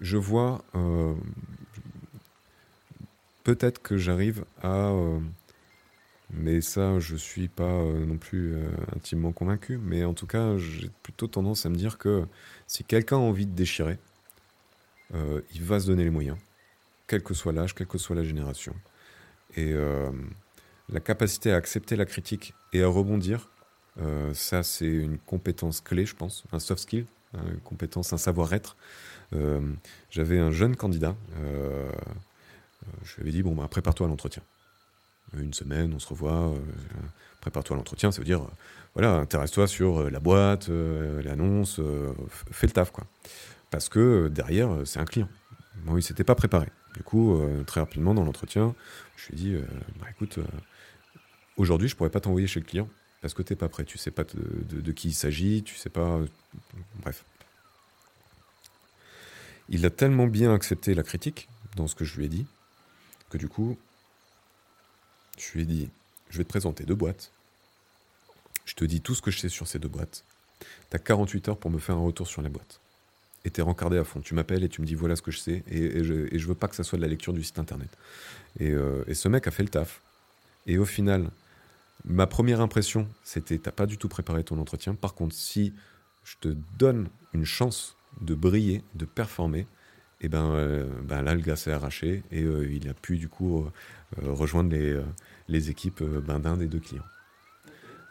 [0.00, 0.64] je, vois.
[0.74, 1.14] Euh,
[3.42, 4.92] peut-être que j'arrive à.
[6.34, 8.56] Euh, mais ça, je suis pas euh, non plus
[8.94, 9.78] intimement convaincu.
[9.78, 12.24] Mais en tout cas, j'ai plutôt tendance à me dire que
[12.66, 13.98] si quelqu'un a envie de déchirer,
[15.54, 16.36] il va se donner les moyens,
[17.06, 18.74] quel que soit l'âge, quelle que soit la génération.
[19.56, 19.72] Et
[20.88, 23.48] la capacité à accepter la critique et à rebondir,
[24.32, 28.76] ça, c'est une compétence clé, je pense, un soft skill une compétence, un savoir-être.
[29.34, 29.60] Euh,
[30.10, 31.16] j'avais un jeune candidat.
[31.38, 31.90] Euh,
[33.02, 34.42] je lui avais dit bon, bah, prépare-toi à l'entretien.
[35.38, 36.54] Une semaine, on se revoit.
[37.40, 38.42] prépare-toi à l'entretien, ça veut dire
[38.94, 41.80] voilà, intéresse-toi sur la boîte, l'annonce,
[42.50, 43.04] fais le taf quoi.
[43.70, 45.28] Parce que derrière, c'est un client.
[45.84, 46.68] Bon, il s'était pas préparé.
[46.94, 48.74] Du coup, très rapidement dans l'entretien,
[49.16, 49.64] je lui ai dit
[49.98, 50.38] bah, écoute,
[51.56, 52.88] aujourd'hui, je pourrais pas t'envoyer chez le client
[53.24, 55.88] parce que tu n'es pas prêt, tu sais pas de, qui il s'agit, tu sais
[55.88, 56.20] pas.
[57.00, 57.24] Bref.
[59.70, 62.46] Il a tellement bien accepté la critique dans ce que je lui ai dit
[63.30, 63.78] que du coup,
[65.38, 65.88] je lui ai dit
[66.30, 67.30] je vais te présenter deux boîtes.
[68.64, 70.24] Je te dis tout ce que je sais sur ces deux boîtes.
[70.90, 72.80] Tu as 48 heures pour me faire un retour sur la boîte.
[73.44, 74.20] Et tu es rencardé à fond.
[74.20, 75.62] Tu m'appelles et tu me dis voilà ce que je sais.
[75.70, 77.90] Et, je, et, veux pas que ça soit de la lecture du site internet.
[78.58, 80.00] Et, euh, et ce mec a fait le taf.
[80.66, 81.30] Et au final,
[82.04, 84.94] Ma première impression, c'était t'as pas du tout préparé ton entretien.
[84.94, 85.72] Par contre, si
[86.22, 89.66] je te donne une chance de briller, de performer,
[90.24, 93.18] et eh ben, euh, ben là, le gars s'est arraché et euh, il a pu
[93.18, 94.98] du coup euh, rejoindre les,
[95.48, 97.04] les équipes ben, d'un des deux clients.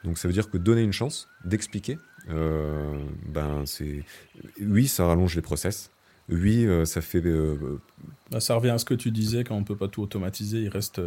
[0.04, 1.97] Donc ça veut dire que donner une chance, d'expliquer,
[2.28, 4.04] ben c'est
[4.62, 5.89] oui, ça rallonge les process.
[6.30, 7.23] Oui, ça fait.
[8.30, 10.69] Bah, ça revient à ce que tu disais quand on peut pas tout automatiser, il
[10.69, 11.02] reste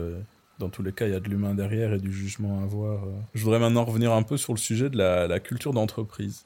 [0.58, 3.04] dans tous les cas, il y a de l'humain derrière et du jugement à avoir.
[3.04, 3.12] Euh.
[3.34, 6.44] Je voudrais maintenant revenir un peu sur le sujet de la, culture d'entreprise.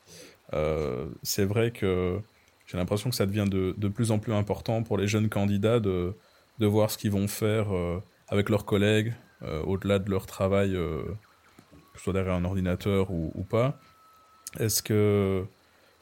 [0.53, 2.18] Euh, c'est vrai que
[2.70, 6.14] j'ai l'impression que ça devient de, plus en plus important pour les jeunes candidats de,
[6.59, 9.14] de voir ce qu'ils vont faire euh, avec leurs collègues,
[9.64, 11.16] au-delà de leur travail, que
[11.96, 13.80] ce soit derrière un ordinateur ou, ou pas.
[14.59, 15.44] Est-ce que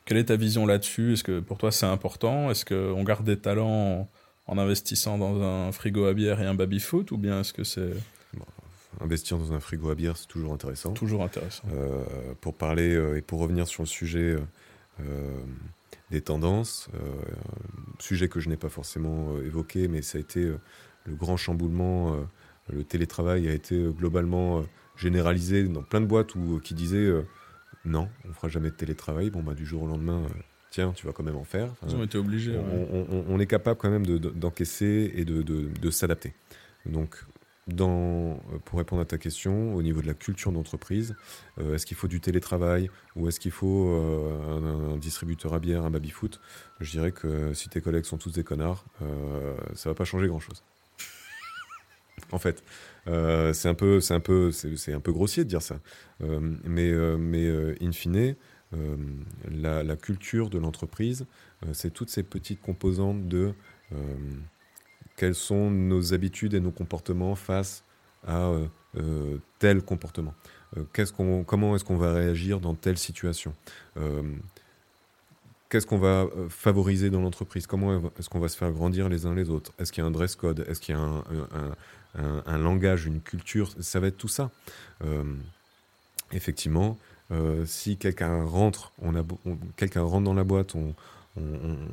[0.04, 1.12] quelle est ta vision là-dessus?
[1.12, 2.50] Est-ce que pour toi c'est important?
[2.50, 4.08] Est-ce qu'on garde des talents
[4.48, 7.92] en investissant dans un frigo à bière et un baby-foot ou bien est-ce que c'est...
[9.00, 10.92] investir dans un frigo à bière, c'est toujours intéressant.
[10.92, 11.68] Toujours intéressant.
[11.72, 12.02] Euh,
[12.40, 14.36] pour parler euh, et pour revenir sur le sujet
[15.00, 15.40] euh,
[16.10, 16.88] des tendances,
[17.98, 20.40] sujet que je n'ai pas forcément évoqué, mais ça a été
[21.04, 22.16] le grand chamboulement.
[22.72, 24.64] le télétravail a été globalement
[24.96, 27.12] généralisé dans plein de boîtes où, qui disaient
[27.84, 29.30] non, on fera jamais de télétravail.
[29.30, 30.22] Bon, bah, du jour au lendemain,
[30.70, 31.74] tiens, tu vas quand même en faire.
[31.86, 32.58] Ils ont été obligés.
[33.28, 36.34] On, est capable quand même d'encaisser et de, s'adapter.
[36.86, 37.24] Donc,
[37.68, 41.14] dans, pour répondre à ta question, au niveau de la culture d'entreprise,
[41.58, 45.84] euh, est-ce qu'il faut du télétravail ou est-ce qu'il faut euh, un, distributeur à bière,
[45.84, 46.40] un baby-foot?
[46.80, 50.26] Je dirais que si tes collègues sont tous des connards, euh, ça va pas changer
[50.26, 50.62] grand-chose.
[52.32, 52.64] en fait,
[53.06, 54.20] c'est un peu, un un
[55.00, 55.78] peu grossier de dire ça,
[56.20, 57.48] mais, mais
[57.80, 58.34] in fine,
[58.74, 58.96] euh,
[59.50, 61.26] la, culture de l'entreprise,
[61.64, 63.54] euh, c'est toutes ces petites composantes de
[63.92, 63.96] euh,
[65.18, 67.82] quelles sont nos habitudes et nos comportements face
[68.26, 68.50] à
[69.58, 70.34] tel comportement.
[71.16, 73.52] qu'on, comment est-ce qu'on va réagir dans telle situation?
[75.68, 77.66] Qu'est-ce qu'on va favoriser dans l'entreprise?
[77.66, 79.72] Comment est-ce qu'on va se faire grandir les uns les autres?
[79.78, 80.64] Est-ce qu'il y a un dress code?
[80.68, 81.00] Est-ce qu'il y a
[82.16, 83.70] un, langage, une culture?
[83.80, 84.50] Ça va être tout ça.
[86.32, 86.96] effectivement,
[87.66, 88.92] si quelqu'un rentre,
[89.76, 90.74] quelqu'un rentre dans la boîte,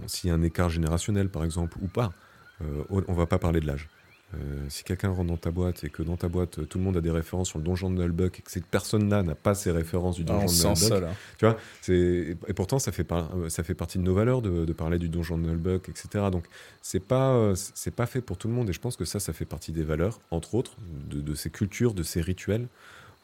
[0.07, 2.13] s'il y a un écart générationnel par exemple ou pas,
[2.61, 3.89] on va pas parler de l'âge.
[4.33, 6.97] Euh, si quelqu'un rentre dans ta boîte et que dans ta boîte tout le monde
[6.97, 9.69] a des références sur le donjon de Nullbuck et que cette personne-là n'a pas ces
[9.69, 13.75] références du ah, donjon de Nullbuck, tu vois, et pourtant ça fait, euh, ça fait
[13.75, 16.25] partie de nos valeurs de, parler du donjon de Nullbuck, etc.
[16.31, 16.45] Donc
[16.81, 19.19] c'est pas, euh, c'est pas fait pour tout le monde et je pense que ça,
[19.19, 20.75] ça fait partie des valeurs, entre autres,
[21.07, 22.67] de, ces cultures, de ces rituels,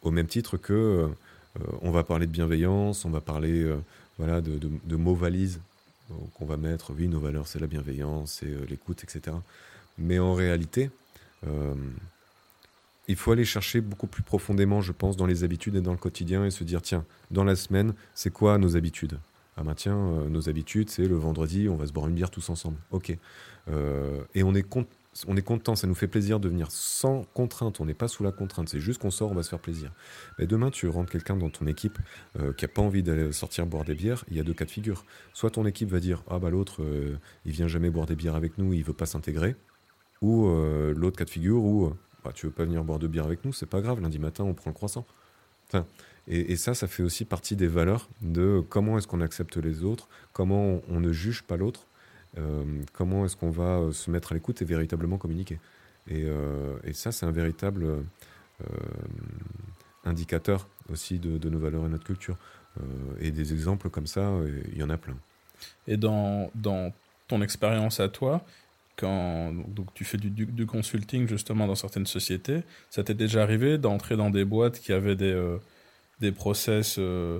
[0.04, 1.10] au même titre que
[1.82, 3.68] on va parler de bienveillance, on va parler
[4.18, 5.60] voilà, de, de mots valises
[6.34, 9.38] qu'on va mettre, oui, nos valeurs, c'est la bienveillance, c'est l'écoute, etc.
[9.98, 10.90] Mais en réalité,
[11.48, 11.74] euh,
[13.08, 15.98] il faut aller chercher beaucoup plus profondément, je pense, dans les habitudes et dans le
[15.98, 19.20] quotidien et se dire, tiens, dans la semaine, c'est quoi nos habitudes?
[19.58, 22.30] Ah bah tiens, euh, nos habitudes, c'est le vendredi, on va se boire une bière
[22.30, 22.78] tous ensemble.
[22.92, 23.16] Ok.
[23.68, 24.64] Euh, et on est,
[25.28, 28.24] on est content, ça nous fait plaisir de venir sans contrainte, on n'est pas sous
[28.24, 29.92] la contrainte, c'est juste qu'on sort, on va se faire plaisir.
[30.40, 32.00] Mais demain, tu rentres quelqu'un dans ton équipe
[32.58, 34.72] qui n'a pas envie d'aller sortir boire des bières, il y a deux cas de
[34.72, 35.04] figure.
[35.34, 36.82] Soit ton équipe va dire, ah bah l'autre,
[37.46, 39.58] il vient jamais boire des bières avec nous, il veut pas s'intégrer,
[40.22, 41.94] ou euh, l'autre cas de figure où euh,
[42.24, 44.44] bah, tu veux pas venir boire de bière avec nous, c'est pas grave, lundi matin
[44.44, 45.06] on prend le croissant.
[46.28, 50.10] Et, ça, ça fait aussi partie des valeurs de comment est-ce qu'on accepte les autres,
[50.34, 51.91] comment on, ne juge pas l'autre, euh,
[52.94, 55.60] comment est-ce qu'on va se mettre à l'écoute et véritablement communiquer?
[56.08, 56.26] Et,
[56.84, 58.04] et ça, c'est un véritable
[60.06, 62.38] indicateur aussi de, nos valeurs et notre culture.
[63.20, 64.32] et des exemples comme ça,
[64.72, 65.18] il y en a plein.
[65.88, 66.52] Et dans,
[67.28, 68.44] ton expérience à toi,
[68.98, 74.18] quand donc tu fais du, consulting justement dans certaines sociétés, ça t'est déjà arrivé d'entrer
[74.18, 77.40] dans des boîtes qui avaient des, euh, process euh,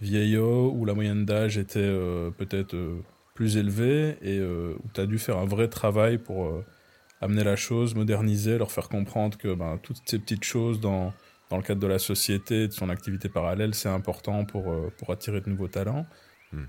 [0.00, 2.76] vieillots où la moyenne d'âge était euh, peut-être
[3.38, 6.64] plus élevée et où tu as dû faire un vrai travail pour
[7.20, 11.12] amener la chose, moderniser, leur faire comprendre que ben, toutes ces petites choses dans,
[11.48, 15.40] dans le cadre de la société, de son activité parallèle, c'est important pour, pour attirer
[15.40, 16.04] de nouveaux talents.
[16.52, 16.64] Hmm.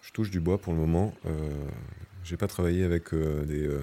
[0.00, 1.12] Je touche du bois pour le moment.
[2.26, 3.82] J'ai pas travaillé avec euh, euh,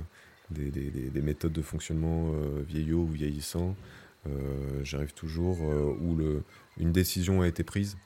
[0.51, 3.75] des, des, des, méthodes de fonctionnement euh, vieillots ou vieillissants.
[4.83, 6.43] J'arrive toujours où le,
[6.77, 7.97] une décision a été prise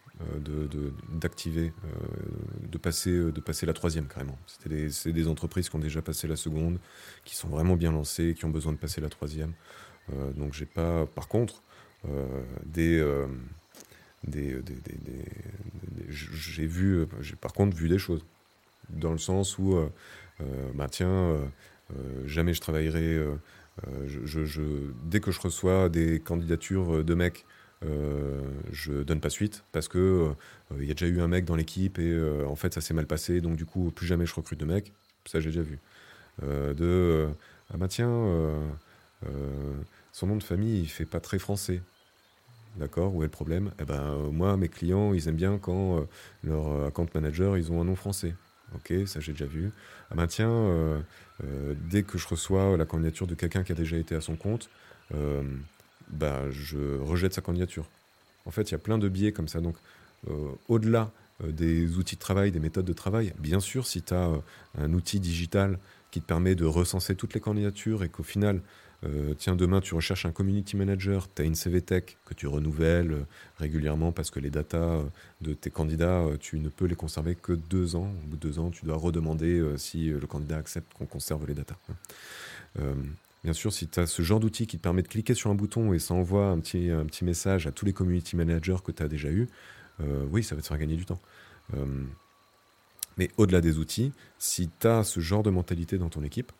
[1.12, 1.73] d'activer,
[2.62, 4.38] de, de, passer, de passer la troisième carrément.
[4.47, 6.80] C'est des, des, entreprises qui ont déjà passé la seconde,
[7.23, 9.53] qui sont vraiment bien lancées, qui ont besoin de passer la troisième.
[10.36, 11.62] donc j'ai pas, par contre,
[12.65, 13.03] des,
[14.25, 14.60] des,
[16.10, 18.25] j'ai vu, j'ai par contre vu des choses,
[18.89, 19.77] dans le sens où
[20.41, 21.45] euh, bah tiens, euh,
[21.95, 23.19] euh, jamais je travaillerai.
[24.08, 24.62] Je,
[25.03, 27.45] dès que je reçois des candidatures de mecs,
[27.81, 30.33] je donne pas suite parce que
[30.77, 33.05] il y a déjà eu un mec dans l'équipe et en fait ça s'est mal
[33.05, 33.41] passé.
[33.41, 34.93] Donc du coup plus jamais je recrute de mecs
[35.25, 35.79] ça j'ai déjà vu.
[36.41, 37.27] De
[37.73, 38.09] ah bah tiens
[40.11, 41.81] son nom de famille il fait pas très français.
[42.77, 43.15] D'accord?
[43.15, 43.71] Où est le problème?
[43.79, 46.07] Eh ben moi mes clients ils aiment bien quand
[46.43, 48.35] leur account manager ils ont un nom français.
[48.75, 49.71] Ok, ça j'ai déjà vu.
[50.11, 50.99] Ah ben tiens, euh,
[51.43, 54.35] euh, dès que je reçois la candidature de quelqu'un qui a déjà été à son
[54.35, 54.69] compte,
[55.13, 55.41] euh,
[56.09, 57.85] bah, je rejette sa candidature.
[58.45, 59.59] En fait, il y a plein de biais comme ça.
[59.61, 59.75] Donc,
[60.67, 61.11] au-delà
[61.43, 64.31] des outils de travail, des méthodes de travail, bien sûr, si tu as
[64.77, 65.77] un outil digital
[66.11, 68.61] qui te permet de recenser toutes les candidatures et qu'au final,
[69.03, 73.11] euh, tiens, demain, tu recherches un community manager, tu as une CVTech que tu renouvelles
[73.11, 73.25] euh,
[73.59, 75.03] régulièrement parce que les datas euh,
[75.41, 78.09] de tes candidats, tu ne peux les conserver que deux ans.
[78.23, 81.53] Au bout de deux ans, tu dois redemander si le candidat accepte qu'on conserve les
[81.53, 81.77] datas.
[83.43, 85.56] Bien sûr, si tu as ce genre d'outil qui te permet de cliquer sur un
[85.56, 86.89] bouton et ça envoie un petit,
[87.23, 89.47] message à tous les community managers que tu as déjà eu,
[90.32, 91.19] oui, ça va te faire gagner du temps.
[93.17, 96.52] mais au-delà des outils, si tu as ce genre de mentalité dans ton équipe,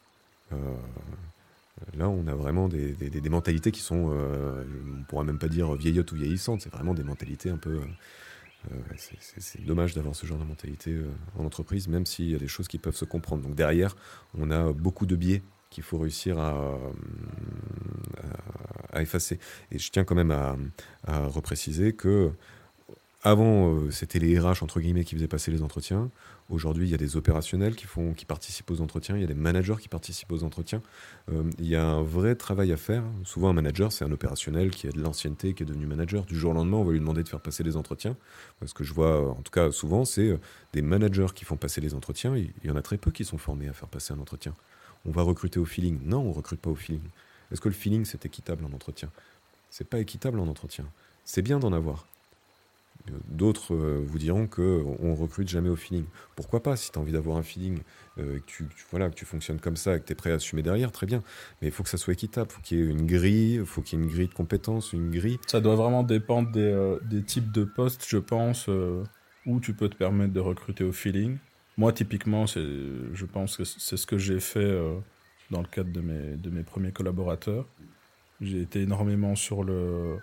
[1.96, 2.96] Là, on a vraiment des,
[3.30, 4.64] mentalités qui sont, euh,
[5.00, 7.76] on pourra même pas dire vieillottes ou vieillissantes, c'est vraiment des mentalités un peu.
[7.76, 10.98] Euh, euh, c'est dommage d'avoir ce genre de mentalité
[11.38, 13.44] en entreprise, même s'il y a des choses qui peuvent se comprendre.
[13.44, 13.96] Donc derrière,
[14.38, 16.78] on a beaucoup de biais qu'il faut réussir à,
[18.92, 19.40] à, effacer.
[19.72, 22.32] Et je tiens quand même à, repréciser que
[23.24, 26.10] avant, c'était les RH entre guillemets qui faisaient passer les entretiens.
[26.50, 29.28] Aujourd'hui, il y a des opérationnels qui, font, qui participent aux entretiens, il y a
[29.28, 30.82] des managers qui participent aux entretiens.
[31.30, 33.04] Euh, il y a un vrai travail à faire.
[33.26, 36.24] Souvent, un manager, c'est un opérationnel qui a de l'ancienneté, qui est devenu manager.
[36.26, 38.16] Du jour au lendemain, on va lui demander de faire passer les entretiens.
[38.66, 40.38] Ce que je vois, en tout cas souvent, c'est euh,
[40.72, 42.34] des managers qui font passer les entretiens.
[42.38, 44.56] Il y en a très peu qui sont formés à faire passer un entretien.
[45.08, 46.00] On va recruter au feeling.
[46.04, 47.02] Non, on recrute pas au feeling.
[47.52, 49.10] Est-ce que le feeling, c'est équitable en entretien?
[49.70, 50.86] C'est pas équitable en entretien.
[51.24, 52.08] C'est bien d'en avoir.
[53.30, 56.04] D'autres vous diront qu'on recrute jamais au feeling.
[56.36, 57.80] Pourquoi pas Si tu as envie d'avoir un feeling,
[58.18, 60.92] que, tu, voilà, que tu fonctionnes comme ça, que tu es prêt à assumer derrière,
[60.92, 61.24] très bien.
[61.62, 62.50] Mais il faut que ça soit équitable.
[62.52, 64.34] Il faut qu'il y ait une grille, il faut qu'il y ait une grille de
[64.34, 65.40] compétences, une grille.
[65.48, 68.68] Ça doit vraiment dépendre des types de postes, je pense,
[69.46, 71.38] où tu peux te permettre de recruter au feeling.
[71.78, 74.80] Moi, typiquement, je pense que c'est ce que j'ai fait
[75.52, 77.68] dans le cadre de mes, de mes premiers collaborateurs.
[78.42, 80.18] J'ai été énormément sur le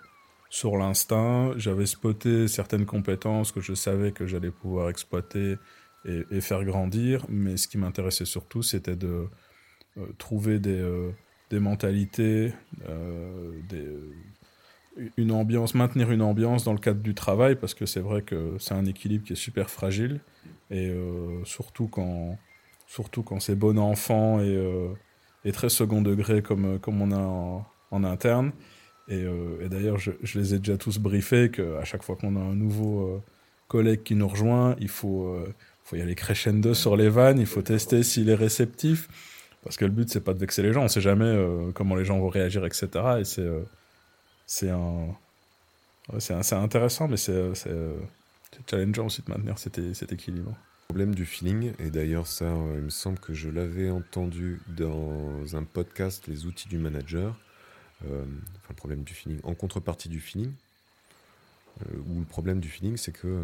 [0.49, 1.53] sur l'instinct.
[1.57, 5.57] J'avais spoté certaines compétences que je savais que j'allais pouvoir exploiter
[6.05, 7.25] et, faire grandir.
[7.29, 9.27] Mais ce qui m'intéressait surtout, c'était de
[9.97, 11.11] euh, trouver des, euh,
[11.49, 12.53] des mentalités,
[12.87, 13.87] euh, des,
[15.17, 18.55] une ambiance, maintenir une ambiance dans le cadre du travail, parce que c'est vrai que
[18.59, 20.21] c'est un équilibre qui est super fragile.
[20.71, 20.91] Et
[21.43, 22.37] surtout quand,
[22.87, 24.57] surtout quand c'est bon enfant et
[25.45, 28.51] et très second degré comme, euh, comme on a en, interne.
[29.07, 32.55] Et, euh, d'ailleurs, je, les ai déjà tous briefés qu'à chaque fois qu'on a un
[32.55, 33.23] nouveau euh,
[33.69, 35.33] collègue qui nous rejoint, il faut,
[35.83, 39.07] faut y aller crescendo sur les vannes, il faut tester s'il est réceptif.
[39.63, 41.33] Parce que le but, c'est pas de vexer les gens, on sait jamais
[41.73, 42.87] comment les gens vont réagir, etc.
[43.19, 43.47] Et c'est
[44.45, 45.15] c'est un.
[46.19, 47.53] c'est intéressant, mais c'est
[48.69, 50.55] challengeant aussi de maintenir cet, équilibre
[50.87, 55.55] problème du feeling, et d'ailleurs ça, euh, il me semble que je l'avais entendu dans
[55.55, 57.37] un podcast, Les outils du manager,
[58.05, 58.23] euh,
[58.57, 60.53] enfin le problème du feeling, en contrepartie du feeling,
[61.81, 63.43] euh, où le problème du feeling c'est que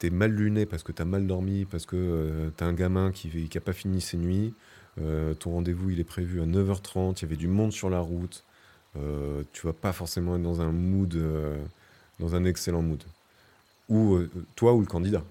[0.00, 2.72] tu es mal luné parce que tu as mal dormi, parce que tu as un
[2.72, 4.54] gamin qui n'a pas fini ses nuits,
[4.96, 8.44] ton rendez-vous il est prévu à 9h30, il y avait du monde sur la route,
[8.94, 11.16] tu vas pas forcément être dans un mood,
[12.18, 13.02] dans un excellent mood.
[13.88, 14.20] Ou
[14.54, 15.22] toi ou le candidat.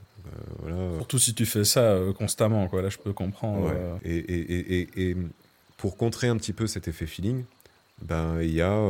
[0.65, 2.81] Euh, Surtout si tu fais ça euh, constamment, quoi.
[2.81, 3.71] Là, je peux comprendre.
[3.73, 3.97] Euh.
[4.03, 5.15] Et,
[5.77, 7.43] pour contrer un petit peu cet effet feeling,
[8.01, 8.81] ben il y a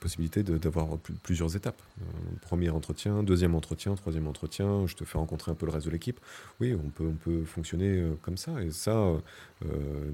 [0.00, 1.80] possibilité d'avoir plusieurs étapes.
[2.40, 5.92] premier entretien, deuxième entretien, troisième entretien, je te fais rencontrer un peu le reste de
[5.92, 6.20] l'équipe.
[6.60, 8.62] Oui, on peut, on peut fonctionner comme ça.
[8.62, 9.12] Et ça,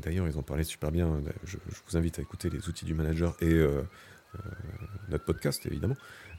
[0.02, 1.20] d'ailleurs, ils en parlaient super bien.
[1.44, 1.56] Je,
[1.86, 3.64] vous invite à écouter les outils du manager et
[5.08, 5.96] notre podcast, évidemment.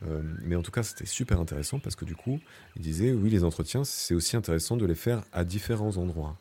[0.07, 2.39] Euh, mais en tout cas, c'était super intéressant parce que du coup,
[2.75, 6.37] il disait oui, les entretiens, c'est aussi intéressant de les faire à différents endroits.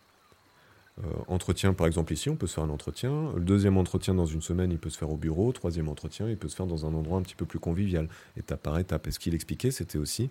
[1.05, 3.33] Euh, entretien, par exemple, ici, on peut se faire un entretien.
[3.35, 5.53] Le deuxième entretien dans une semaine, il peut se faire au bureau.
[5.53, 8.63] Troisième entretien, il peut se faire dans un endroit un petit peu plus convivial, étape
[8.63, 9.07] par étape.
[9.07, 10.31] Et ce qu'il expliquait, c'était aussi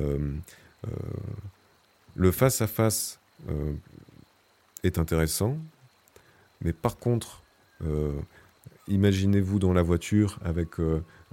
[0.00, 0.18] euh,
[2.14, 3.18] le face-à-face
[4.84, 5.56] est intéressant,
[6.60, 7.42] mais par contre,
[8.88, 10.78] imaginez-vous dans la voiture avec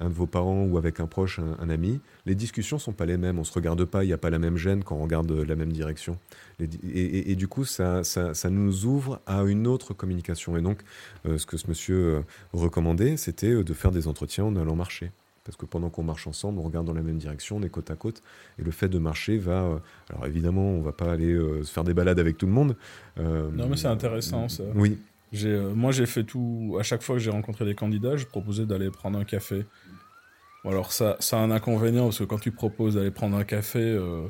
[0.01, 3.17] un de vos parents ou avec un proche, un, ami, les discussions sont pas les
[3.17, 3.37] mêmes.
[3.39, 5.55] On se regarde pas, il n'y a pas la même gêne quand on regarde la
[5.55, 6.17] même direction.
[6.59, 10.57] Et, du coup, ça, ça, nous ouvre à une autre communication.
[10.57, 10.81] Et donc,
[11.25, 12.21] euh, ce que ce monsieur euh,
[12.53, 15.11] recommandait, c'était euh, de faire des entretiens en allant marcher.
[15.43, 17.89] Parce que pendant qu'on marche ensemble, on regarde dans la même direction, on est côte
[17.89, 18.21] à côte.
[18.59, 19.81] Et le fait de marcher va.
[20.09, 22.75] alors évidemment, on va pas aller se faire des balades avec tout le monde.
[23.17, 24.63] non, mais c'est intéressant ça.
[24.75, 24.99] Oui.
[25.75, 26.77] Moi, j'ai fait tout.
[26.79, 29.65] À chaque fois que j'ai rencontré des candidats, je proposais d'aller prendre un café
[30.69, 33.79] alors ça, ça a un inconvénient parce que quand tu proposes d'aller prendre un café,
[33.79, 34.27] euh,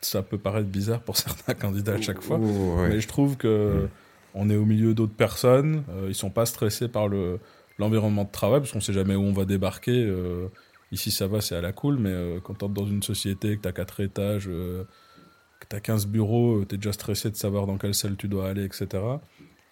[0.00, 2.38] ça peut paraître bizarre pour certains candidats à chaque fois.
[2.38, 3.88] Mais je trouve que
[4.34, 5.84] on est au milieu d'autres personnes.
[5.90, 7.40] Euh, ils sont pas stressés par le
[7.78, 10.04] l'environnement de travail parce qu'on sait jamais où on va débarquer.
[10.04, 10.46] Euh,
[10.92, 13.68] ici ça va, c'est à la cool, mais quand tu dans une société que tu
[13.68, 17.78] as quatre étages, que tu as 15 bureaux, tu es déjà stressé de savoir dans
[17.78, 19.02] quelle salle tu dois aller, etc.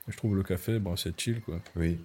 [0.09, 1.61] je trouve le café, bon, c'est chill quoi.
[1.76, 1.98] Oui.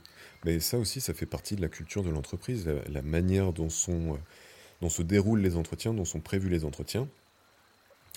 [0.45, 4.13] Mais ça aussi, ça fait partie de la culture de l'entreprise, la, manière dont, sont,
[4.13, 4.17] euh,
[4.81, 7.07] dont se déroulent les entretiens, dont sont prévus les entretiens.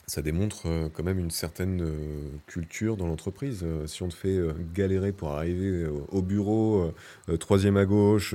[0.07, 3.65] Ça démontre euh, quand même une certaine euh, culture dans l'entreprise.
[3.87, 4.39] Si on te fait
[4.75, 6.93] galérer pour arriver au bureau,
[7.39, 8.35] troisième à gauche,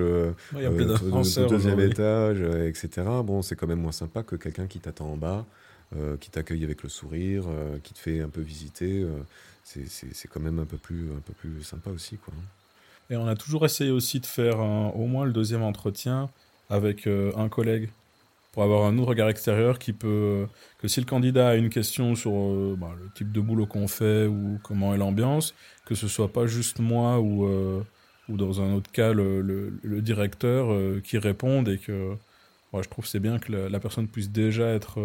[1.48, 2.90] deuxième étage, etc.,
[3.24, 5.46] bon, c'est quand même moins sympa que quelqu'un qui t'attend en bas,
[6.20, 7.46] qui t'accueille avec le sourire,
[7.84, 9.06] qui te fait un peu visiter.
[9.66, 12.34] C'est quand même un peu plus, un peu plus sympa aussi, quoi.
[13.10, 16.30] Et on a toujours essayé aussi de faire au moins le deuxième entretien
[16.70, 17.90] avec euh, un collègue
[18.52, 20.48] pour avoir un autre regard extérieur qui peut
[20.80, 23.88] que si le candidat a une question sur euh, bah, le type de boulot qu'on
[23.88, 25.54] fait ou comment est l'ambiance,
[25.86, 27.84] que ce soit pas juste moi ou euh,
[28.28, 32.16] ou dans un autre cas le, le, directeur qui réponde et que
[32.74, 35.00] je trouve c'est bien que la, personne puisse déjà être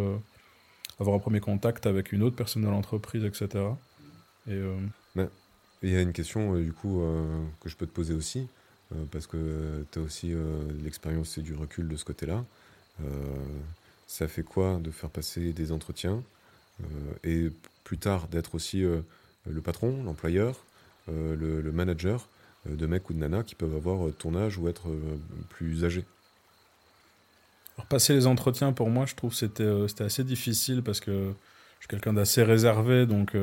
[0.98, 3.64] avoir un premier contact avec une autre personne de l'entreprise etc.
[4.50, 8.14] Et il y a une question, euh, du coup, euh, que je peux te poser
[8.14, 8.48] aussi,
[8.92, 10.34] euh, parce que tu as aussi
[10.82, 12.44] l'expérience et du recul de ce côté-là.
[14.06, 16.22] ça fait quoi de faire passer des entretiens
[17.24, 17.50] et
[17.84, 20.64] plus tard d'être aussi le patron, l'employeur,
[21.08, 22.28] le, manager
[22.66, 24.88] de mecs ou de nanas qui peuvent avoir ton âge ou être
[25.48, 26.04] plus âgés?
[27.88, 31.32] Passer les entretiens, pour moi, je trouve c'était c'était assez difficile parce que
[31.78, 33.34] je suis quelqu'un d'assez réservé, donc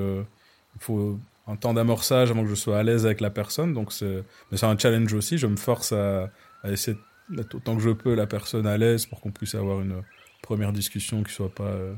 [0.76, 3.74] il faut un temps d'amorçage avant que je sois à l'aise avec la personne.
[3.74, 5.38] Donc mais c'est un challenge aussi.
[5.38, 6.30] Je me force à,
[6.63, 6.97] à essayer
[7.30, 10.03] d'être autant que je peux la personne à l'aise pour qu'on puisse avoir une
[10.41, 11.95] première discussion qui soit pas euh,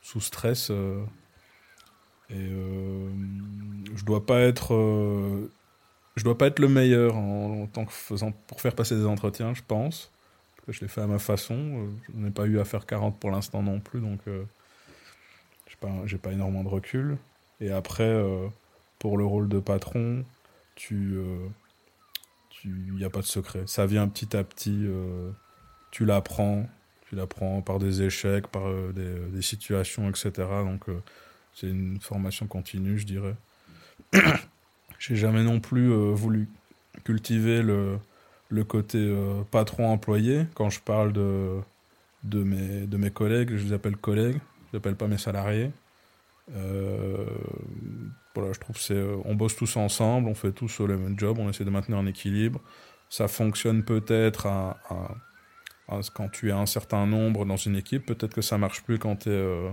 [0.00, 0.70] sous stress.
[0.70, 1.02] Euh.
[2.30, 3.10] et euh,
[3.94, 4.40] je dois pas
[6.22, 9.62] dois pas être le meilleur en, tant que faisant pour faire passer des entretiens, je
[9.66, 10.12] pense.
[10.68, 11.88] Je l'ai fait à ma façon.
[12.08, 16.18] Je n'ai pas eu à faire 40 pour l'instant non plus, donc j'ai pas, j'ai
[16.18, 17.16] pas énormément de recul.
[17.60, 18.24] Et après,
[18.98, 20.24] pour le rôle de patron,
[20.76, 21.18] tu,
[22.64, 23.64] il euh, n'y a pas de secret.
[23.66, 25.30] Ça vient petit à petit, euh,
[25.90, 26.68] tu l'apprends,
[27.08, 28.92] tu l'apprends par des échecs, par euh,
[29.32, 30.32] des, situations, etc.
[30.64, 30.84] Donc
[31.54, 33.34] c'est une formation continue, je dirais.
[34.98, 36.48] J'ai jamais non plus voulu
[37.04, 37.98] cultiver le,
[38.50, 39.14] le côté
[39.50, 40.46] patron-employé.
[40.54, 41.58] Quand je parle de,
[42.24, 45.70] de, mes, de mes collègues, je les appelle collègues, je les appelle pas mes salariés.
[46.54, 47.24] Euh,
[48.34, 51.38] voilà, je trouve c'est, euh, on bosse tous ensemble, on fait tous le même job,
[51.38, 52.60] on essaie de maintenir un équilibre.
[53.08, 54.78] Ça fonctionne peut-être à,
[56.14, 59.16] quand tu es un certain nombre dans une équipe, peut-être que ça marche plus quand
[59.16, 59.70] tu es, euh,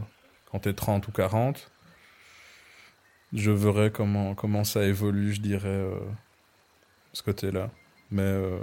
[0.52, 1.72] quand es 30 ou 40.
[3.34, 6.00] Je verrai comment, comment ça évolue, je dirais, euh,
[7.14, 7.70] ce côté-là.
[8.10, 8.58] Mais euh,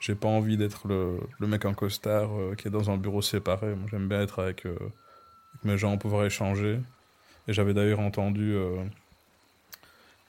[0.00, 3.74] j'ai pas envie d'être le, le, mec en costard qui est dans un bureau séparé.
[3.90, 6.80] J'aime bien être avec, avec mes gens, pouvoir échanger.
[7.48, 8.56] Et j'avais d'ailleurs entendu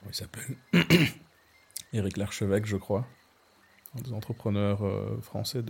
[0.06, 0.56] il s'appelle
[1.92, 3.06] Éric Larchevêque, je crois.
[3.96, 5.62] Un des entrepreneurs euh, français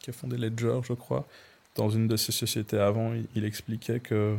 [0.00, 1.26] qui a fondé Ledger, je crois.
[1.74, 4.36] Dans une de ses sociétés avant, il, expliquait que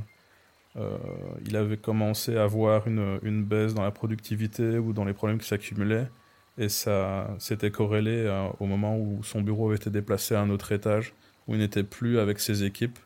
[0.77, 0.97] euh,
[1.45, 5.39] il avait commencé à voir une, une, baisse dans la productivité ou dans les problèmes
[5.39, 6.07] qui s'accumulaient.
[6.57, 10.49] Et ça s'était corrélé euh, au moment où son bureau avait été déplacé à un
[10.49, 11.13] autre étage,
[11.47, 12.97] où il n'était plus avec ses équipes.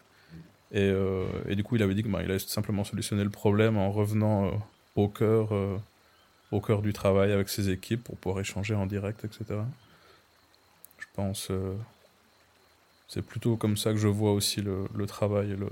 [0.71, 0.93] Et,
[1.47, 4.51] et du coup, il avait dit qu'il bah, allait simplement solutionner le problème en revenant
[4.95, 5.51] au cœur
[6.51, 9.61] au cœur du travail avec ses équipes pour pouvoir échanger en direct, etc.
[10.97, 11.51] Je pense.
[11.51, 11.75] Euh,
[13.07, 15.69] c'est plutôt comme ça que je vois aussi le, travail et le,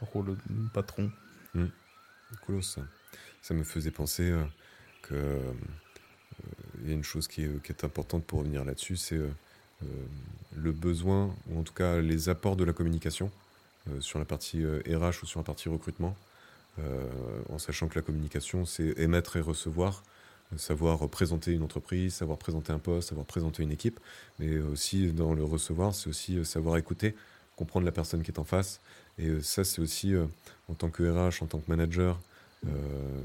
[0.00, 1.10] rôle de patron.
[1.54, 1.66] Mmh.
[2.46, 2.82] Cool, ça.
[3.42, 3.54] ça.
[3.54, 4.44] me faisait penser euh,
[5.02, 5.52] que euh,
[6.82, 9.20] il y a une chose qui est importante pour revenir là-dessus, c'est
[10.56, 13.30] le besoin, ou en tout cas les apports de la communication
[14.00, 16.16] sur la partie RH ou sur la partie recrutement.
[16.80, 17.08] Euh,
[17.50, 20.02] en sachant que la communication, c'est émettre et recevoir,
[20.56, 24.00] savoir présenter une entreprise, savoir présenter un poste, savoir présenter une équipe,
[24.38, 27.14] mais aussi dans le recevoir, c'est aussi euh, savoir écouter,
[27.56, 28.80] comprendre la personne qui est en face.
[29.18, 30.14] Et euh, ça, c'est aussi,
[30.68, 32.20] en tant que RH, en tant que manager,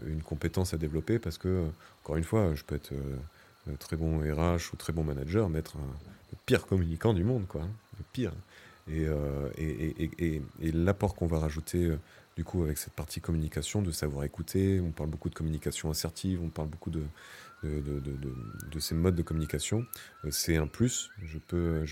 [0.05, 1.69] une compétence à développer parce que,
[2.03, 2.91] encore une fois, je peux être
[3.79, 7.61] très bon RH ou très bon manager, mais être le pire communicant du monde, quoi,
[7.61, 8.33] hein, le pire.
[8.87, 9.07] Et,
[10.19, 11.95] et, l'apport qu'on va rajouter
[12.39, 16.41] du coup, avec cette partie communication, de savoir écouter, on parle beaucoup de communication assertive,
[16.41, 17.03] on parle beaucoup de,
[18.79, 19.85] ces modes de communication.
[20.23, 21.09] Euh, c'est un plus.
[21.21, 21.35] Je,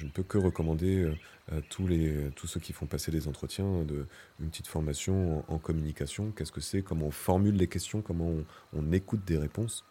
[0.05, 1.15] ne peux que recommander euh,
[1.51, 4.05] à tous, les, tous ceux qui font passer des entretiens de,
[4.39, 6.31] une petite formation en, communication.
[6.31, 6.81] Qu'est-ce que c'est?
[6.81, 8.01] Comment on formule les questions?
[8.01, 8.31] Comment
[8.71, 9.83] on, écoute des réponses?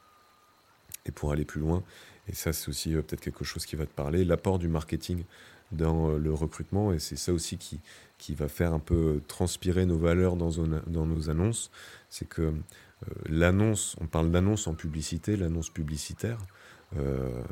[1.05, 1.85] Et pour aller plus loin,
[2.29, 5.25] et ça c'est aussi euh, peut-être quelque chose qui va te parler, l'apport du marketing
[5.73, 7.81] dans le recrutement, et c'est ça aussi qui,
[8.19, 10.51] qui va faire un peu transpirer nos valeurs dans,
[10.87, 11.71] dans nos annonces,
[12.09, 16.39] c'est que euh, l'annonce, on parle d'annonce en publicité, l'annonce publicitaire,
[16.97, 17.43] euh,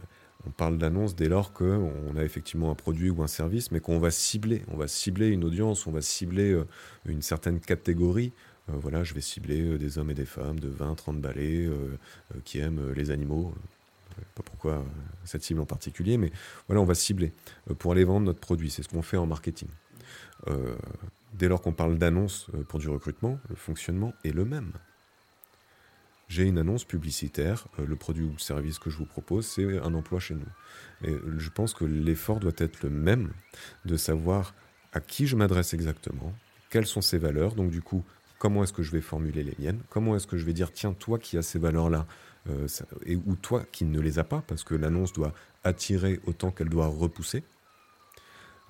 [0.47, 3.99] on parle d'annonce dès lors qu'on a effectivement un produit ou un service, mais qu'on
[3.99, 6.67] va cibler, on va cibler une audience, on va cibler euh,
[7.07, 8.33] une certaine catégorie.
[8.69, 11.69] voilà, je vais cibler des hommes et des femmes de 20, 30 balais
[12.45, 13.53] qui aiment les animaux.
[14.35, 14.85] Pas pourquoi
[15.25, 16.33] cette cible en particulier, mais
[16.69, 17.33] voilà, on va cibler
[17.79, 18.71] pour aller vendre notre produit.
[18.71, 19.69] C'est ce qu'on fait en marketing.
[20.49, 20.77] Euh,
[21.33, 24.73] dès lors qu'on parle d'annonce euh, pour du recrutement, le fonctionnement est le même.
[26.29, 29.79] J'ai une annonce publicitaire, euh, le produit ou le service que je vous propose, c'est
[29.79, 30.47] un emploi chez nous.
[31.03, 33.33] Et je pense que l'effort doit être le même
[33.85, 34.55] de savoir
[34.93, 36.33] à qui je m'adresse exactement,
[36.71, 38.05] quelles sont ces valeurs, donc du coup,
[38.39, 40.93] comment est-ce que je vais formuler les miennes, comment est-ce que je vais dire, tiens,
[40.93, 42.07] toi qui as ces valeurs-là,
[43.07, 45.33] et, ou toi qui ne les as pas, parce que l'annonce doit
[45.65, 47.43] attirer autant qu'elle doit repousser.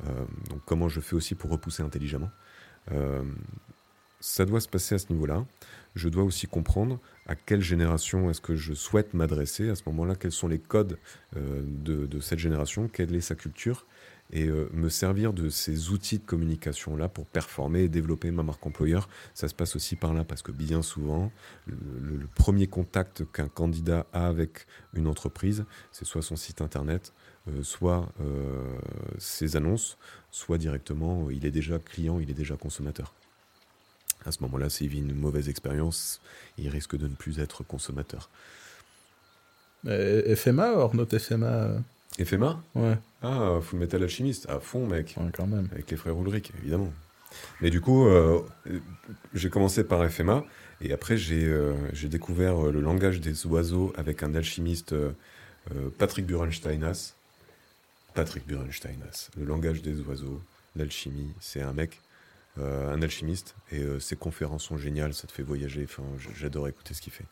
[0.07, 2.31] Euh, donc comment je fais aussi pour repousser intelligemment.
[2.93, 3.23] Euh,
[4.21, 5.45] ça doit se passer à ce niveau-là.
[5.95, 10.15] Je dois aussi comprendre à quelle génération est-ce que je souhaite m'adresser à ce moment-là,
[10.15, 10.99] quels sont les codes
[11.37, 13.87] euh, de, cette génération, quelle est sa culture,
[14.33, 19.09] et me servir de ces outils de communication-là pour performer et développer ma marque employeur.
[19.35, 21.31] Ça se passe aussi par là, parce que bien souvent,
[21.67, 27.13] le, premier contact qu'un candidat a avec une entreprise, c'est soit son site internet,
[27.63, 28.13] soit
[29.19, 29.99] ses annonces,
[30.31, 33.15] soit directement, il est déjà client, il est déjà consommateur.
[34.27, 36.21] À ce moment-là, s'il vit une mauvaise expérience,
[36.57, 38.31] il risque de ne plus être consommateur.
[39.85, 41.83] FMA, hors notre FMA
[42.23, 42.99] FMA Ouais.
[43.23, 45.15] Ah, Full Metal Alchimiste, à fond, mec.
[45.17, 45.69] Ouais, quand même.
[45.73, 46.93] Avec les frères Ulrich, évidemment.
[47.61, 48.43] Mais du coup, euh,
[49.33, 50.45] j'ai commencé par FMA,
[50.81, 55.13] et après, j'ai euh, découvert le langage des oiseaux avec un alchimiste, euh,
[55.99, 57.15] Patrick Burensteinas.
[58.15, 60.41] Patrick Burensteinas, le langage des oiseaux,
[60.77, 62.01] l'alchimie, c'est un mec,
[62.61, 66.05] un alchimiste, et ses conférences sont géniales, ça te fait voyager, enfin,
[66.37, 67.25] j'adore écouter ce qu'il fait.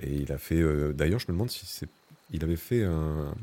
[0.00, 0.62] Et il a fait,
[0.92, 1.88] d'ailleurs, je me demande si c'est.
[2.30, 3.34] Il avait fait un,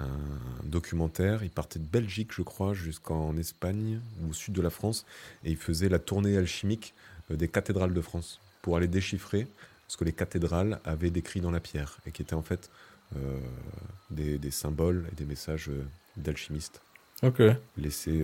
[0.00, 1.42] un documentaire.
[1.42, 5.06] Il partait de Belgique, je crois, jusqu'en Espagne ou au sud de la France,
[5.44, 6.94] et il faisait la tournée alchimique
[7.30, 9.46] euh, des cathédrales de France pour aller déchiffrer
[9.88, 12.70] ce que les cathédrales avaient décrit dans la pierre et qui étaient en fait
[13.16, 13.38] euh,
[14.10, 15.84] des, symboles et des messages euh,
[16.16, 16.80] d'alchimistes
[17.76, 18.22] laissés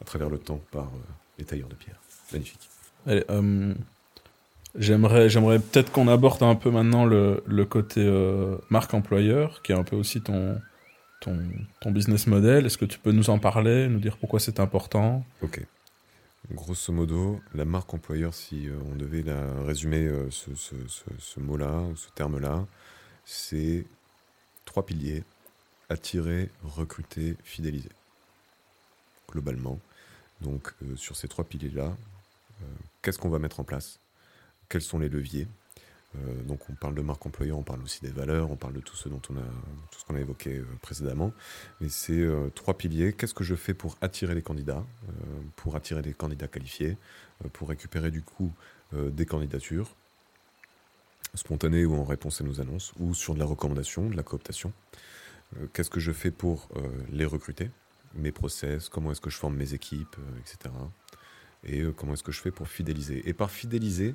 [0.00, 0.90] à travers le temps par
[1.38, 2.00] les tailleurs de pierre.
[2.32, 2.68] Magnifique.
[4.76, 8.04] J'aimerais, j'aimerais peut-être qu'on aborde un peu maintenant le, le côté
[8.70, 10.60] marque employeur, qui est un peu aussi ton,
[11.80, 12.66] ton, business model.
[12.66, 15.24] Est-ce que tu peux nous en parler, nous dire pourquoi c'est important?
[15.42, 15.60] Ok.
[16.52, 19.24] Grosso modo, la marque employeur, si euh, on devait
[19.64, 22.66] résumer euh, ce, mot-là, ce terme-là,
[23.24, 23.86] c'est
[24.66, 25.24] trois piliers
[25.88, 27.90] attirer, recruter, fidéliser.
[29.30, 29.78] Globalement.
[30.42, 31.96] Donc, euh, sur ces trois piliers-là,
[33.02, 33.98] qu'est-ce qu'on va mettre en place?
[34.68, 35.48] Quels sont les leviers?
[36.16, 38.80] Euh, donc on parle de marque employeur, on parle aussi des valeurs, on parle de
[38.80, 39.42] tout ce dont on a,
[39.90, 41.32] tout ce qu'on a évoqué euh, précédemment.
[41.80, 43.12] Mais c'est euh, trois piliers.
[43.12, 44.84] Qu'est-ce que je fais pour attirer les candidats,
[45.56, 46.96] pour attirer des candidats qualifiés,
[47.52, 48.52] pour récupérer du coup
[48.92, 49.96] des candidatures
[51.34, 54.72] spontanées ou en réponse à nos annonces, ou sur de la recommandation, de la cooptation?
[55.72, 56.68] Qu'est-ce que je fais pour
[57.10, 57.70] les recruter,
[58.14, 60.74] mes process, comment est-ce que je forme mes équipes, etc.
[61.64, 63.28] Et comment est-ce que je fais pour fidéliser?
[63.28, 64.14] Et par fidéliser,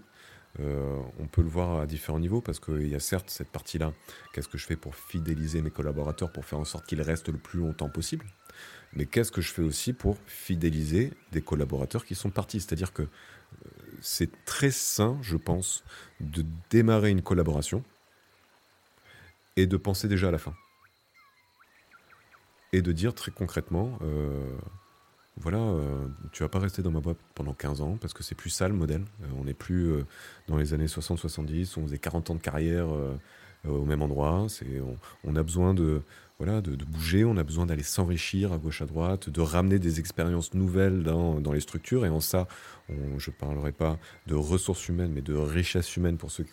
[0.59, 3.93] euh, on peut le voir à différents niveaux parce qu'il y a certes cette partie-là,
[4.33, 7.37] qu'est-ce que je fais pour fidéliser mes collaborateurs, pour faire en sorte qu'ils restent le
[7.37, 8.25] plus longtemps possible,
[8.93, 12.59] mais qu'est-ce que je fais aussi pour fidéliser des collaborateurs qui sont partis.
[12.59, 13.07] C'est-à-dire que euh,
[14.01, 15.83] c'est très sain, je pense,
[16.19, 17.83] de démarrer une collaboration
[19.55, 20.55] et de penser déjà à la fin.
[22.73, 24.57] Et de dire très concrètement, euh,
[25.41, 28.35] voilà, euh, tu vas pas rester dans ma boîte pendant 15 ans parce que c'est
[28.35, 29.03] plus ça le modèle.
[29.23, 30.05] Euh, on n'est plus euh,
[30.47, 32.87] dans les années 60-70, on faisait 40 ans de carrière
[33.67, 34.47] au même endroit.
[35.23, 36.01] on, a besoin de,
[36.39, 39.99] voilà, de, bouger, on a besoin d'aller s'enrichir à gauche à droite, de ramener des
[39.99, 42.05] expériences nouvelles dans, les structures.
[42.05, 42.47] Et en ça,
[42.89, 46.45] je ne parlerai pas de ressources humaines, mais de richesse humaine pour ceux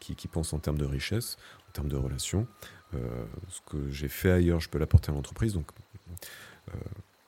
[0.00, 1.36] qui, pensent en termes de richesse,
[1.68, 2.46] en termes de relations.
[2.92, 5.52] ce que j'ai fait ailleurs, je peux l'apporter à l'entreprise.
[5.54, 5.66] Donc,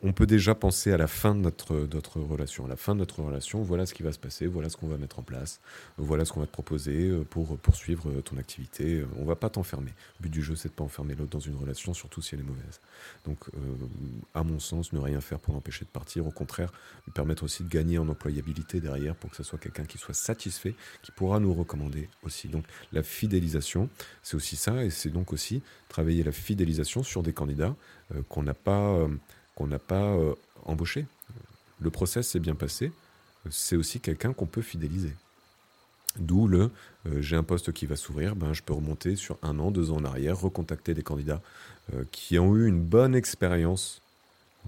[0.03, 2.67] on peut déjà penser à la fin de notre, notre relation.
[2.67, 4.89] À la fin de notre relation, voilà ce qui va se passer, voilà ce qu'on
[4.89, 5.61] va mettre en place,
[5.97, 9.01] voilà ce qu'on va te proposer euh, pour poursuivre euh, ton activité.
[9.01, 9.93] Euh, on va pas t'enfermer.
[10.19, 12.43] Le but du jeu, c'est de pas enfermer l'autre dans une relation, surtout si elle
[12.43, 12.81] est mauvaise.
[13.25, 13.47] Donc,
[14.35, 16.27] à mon sens, ne rien faire pour l'empêcher de partir.
[16.27, 16.73] Au contraire,
[17.07, 20.15] lui permettre aussi de gagner en employabilité derrière pour que ce soit quelqu'un qui soit
[20.15, 22.49] satisfait, qui pourra nous recommander aussi.
[22.49, 23.89] Donc, la fidélisation,
[24.23, 27.75] c'est aussi ça, et c'est donc aussi travailler la fidélisation sur des candidats
[28.29, 29.09] qu'on n'a pas
[29.57, 30.35] qu'on n'a pas euh,
[30.65, 31.07] embauché.
[31.81, 32.93] Le process s'est bien passé,
[33.51, 35.13] c'est aussi quelqu'un qu'on peut fidéliser.
[36.19, 36.71] D'où le
[37.07, 39.91] euh, j'ai un poste qui va s'ouvrir, ben, je peux remonter sur un an, deux
[39.91, 41.43] ans en arrière, recontacter des candidats
[41.93, 44.01] euh, qui ont eu une bonne expérience.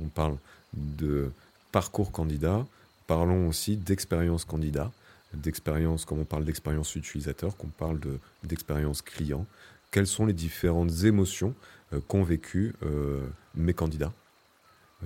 [0.02, 0.36] On parle
[0.74, 1.30] de
[1.72, 2.66] parcours candidat,
[3.06, 4.90] parlons aussi d'expérience candidat,
[5.34, 7.98] d'expérience, comme on parle d'expérience utilisateur, qu'on parle
[8.44, 9.46] d'expérience client.
[9.90, 11.54] Quelles sont les différentes émotions
[12.06, 12.74] qu'ont vécues
[13.54, 14.12] mes candidats?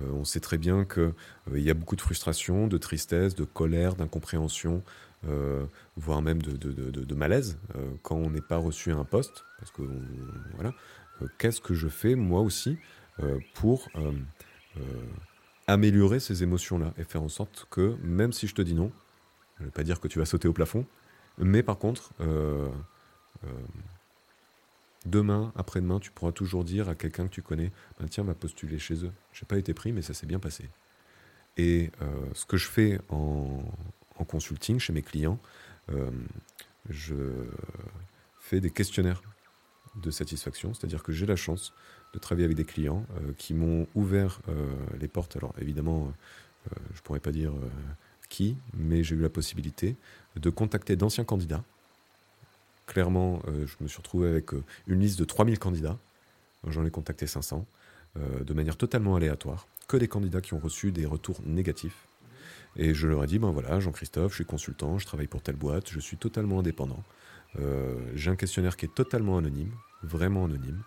[0.01, 1.13] Euh, on sait très bien qu'il
[1.51, 4.81] euh, y a beaucoup de frustration, de tristesse, de colère, d'incompréhension,
[5.27, 5.65] euh,
[5.95, 7.57] voire même de, malaise
[8.01, 9.45] quand on n'est pas reçu à un poste.
[9.59, 9.83] Parce que
[10.55, 10.73] voilà,
[11.37, 12.77] qu'est-ce que je fais moi aussi
[13.53, 13.87] pour
[15.67, 18.91] améliorer ces émotions-là et faire en sorte que même si je te dis non,
[19.57, 20.85] je ne vais pas dire que tu vas sauter au plafond,
[21.37, 22.11] mais par contre,
[25.05, 28.79] Demain, après-demain, tu pourras toujours dire à quelqu'un que tu connais ben Tiens, m'a postulé
[28.79, 29.11] chez eux.
[29.33, 30.69] Je n'ai pas été pris, mais ça s'est bien passé.
[31.57, 33.63] Et euh, ce que je fais en,
[34.27, 35.37] consulting chez mes clients,
[35.91, 36.09] euh,
[36.89, 37.15] je
[38.39, 39.21] fais des questionnaires
[40.01, 41.73] de satisfaction, c'est-à-dire que j'ai la chance
[42.13, 44.39] de travailler avec des clients euh, qui m'ont ouvert
[44.99, 45.35] les portes.
[45.35, 46.13] Alors évidemment,
[46.71, 47.51] je ne pourrais pas dire
[48.29, 49.97] qui, mais j'ai eu la possibilité
[50.37, 51.65] de contacter d'anciens candidats
[52.85, 55.97] clairement, euh, je me suis retrouvé avec euh, une liste de 3000 candidats.
[56.67, 57.65] J'en ai contacté 500.
[58.15, 62.07] de manière totalement aléatoire, que des candidats qui ont reçu des retours négatifs.
[62.77, 65.57] Et je leur ai dit, ben voilà, Jean-Christophe, je suis consultant, je travaille pour telle
[65.57, 67.03] boîte, je suis totalement indépendant.
[68.15, 69.73] J'ai un questionnaire qui est totalement anonyme,
[70.03, 70.83] vraiment anonyme.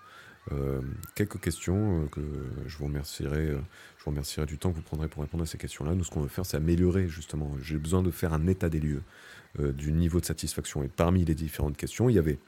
[0.53, 0.81] Euh,
[1.17, 2.21] quelques questions euh, que
[2.67, 3.49] je vous remercierai.
[3.49, 3.59] Euh,
[3.99, 5.95] je vous remercierai du temps que vous prendrez pour répondre à ces questions-là.
[5.95, 7.53] Nous, ce qu'on veut faire, c'est améliorer justement.
[7.61, 9.03] J'ai besoin de faire un état des lieux
[9.59, 10.83] du niveau de satisfaction.
[10.83, 12.39] Et parmi les différentes questions, il y avait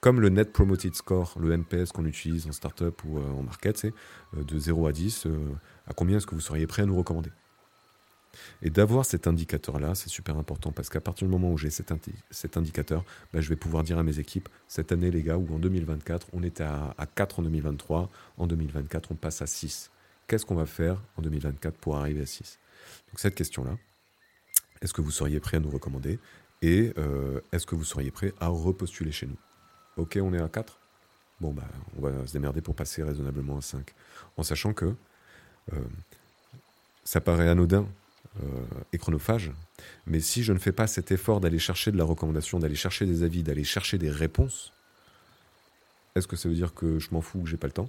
[0.00, 3.94] comme le Net Promoted Score, le NPS qu'on utilise en startup ou en market, c'est
[4.36, 5.28] de 0 à 10,
[5.86, 7.30] à combien est-ce que vous seriez prêt à nous recommander?
[8.62, 11.92] Et d'avoir cet indicateur-là, c'est super important parce qu'à partir du moment où j'ai cet,
[12.56, 15.58] indicateur, bah, je vais pouvoir dire à mes équipes, cette année les gars, ou en
[15.58, 19.90] 2024, on était à, 4 en 2023, en 2024 on passe à 6.
[20.26, 22.58] Qu'est-ce qu'on va faire en 2024 pour arriver à 6
[23.10, 23.76] Donc cette question-là,
[24.82, 26.18] est-ce que vous seriez prêt à nous recommander
[26.60, 29.38] Et euh, est-ce que vous seriez prêt à repostuler chez nous?
[29.96, 30.78] Ok, on est à 4
[31.40, 33.94] Bon, bah, on va se démerder pour passer raisonnablement à 5.
[34.36, 34.94] En sachant que
[35.72, 35.76] euh,
[37.04, 37.86] ça paraît anodin
[38.42, 38.46] euh,
[38.92, 39.52] et chronophage.
[40.06, 43.06] Mais si je ne fais pas cet effort d'aller chercher de la recommandation, d'aller chercher
[43.06, 44.72] des avis, d'aller chercher des réponses,
[46.14, 47.88] est-ce que ça veut dire que je m'en fous, que j'ai pas le temps?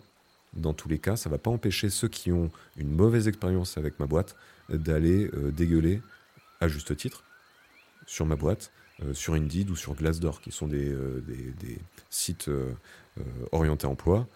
[0.54, 4.00] Dans tous les cas, ça va pas empêcher ceux qui ont une mauvaise expérience avec
[4.00, 4.36] ma boîte
[4.70, 6.02] d'aller dégueuler
[6.64, 7.24] à juste titre
[8.06, 8.72] sur ma boîte,
[9.04, 10.96] euh, sur Indeed ou sur Glassdoor, qui sont des,
[11.28, 12.50] des sites
[13.52, 14.28] orientés emploi.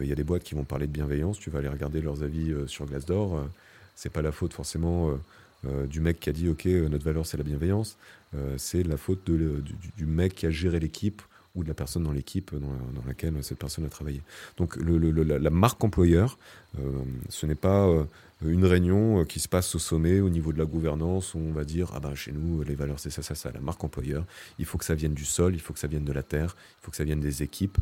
[0.00, 1.38] Il y a des boîtes qui vont parler de bienveillance.
[1.38, 3.46] Tu vas aller regarder leurs avis sur Glassdoor.
[3.94, 5.18] c'est pas la faute forcément
[5.64, 7.96] euh, du mec qui a dit ok euh, notre valeur c'est la bienveillance,
[8.34, 11.22] euh, c'est la faute du, mec qui a géré l'équipe
[11.54, 14.22] ou de la personne dans l'équipe dans, laquelle cette personne a travaillé.
[14.56, 16.38] Donc la, marque employeur,
[17.28, 17.86] ce n'est pas
[18.44, 21.64] une réunion qui se passe au sommet au niveau de la gouvernance où on va
[21.64, 24.24] dire ah ben chez nous les valeurs c'est ça ça ça la marque employeur.
[24.58, 26.56] Il faut que ça vienne du sol il faut que ça vienne de la terre
[26.80, 27.78] il faut que ça vienne des équipes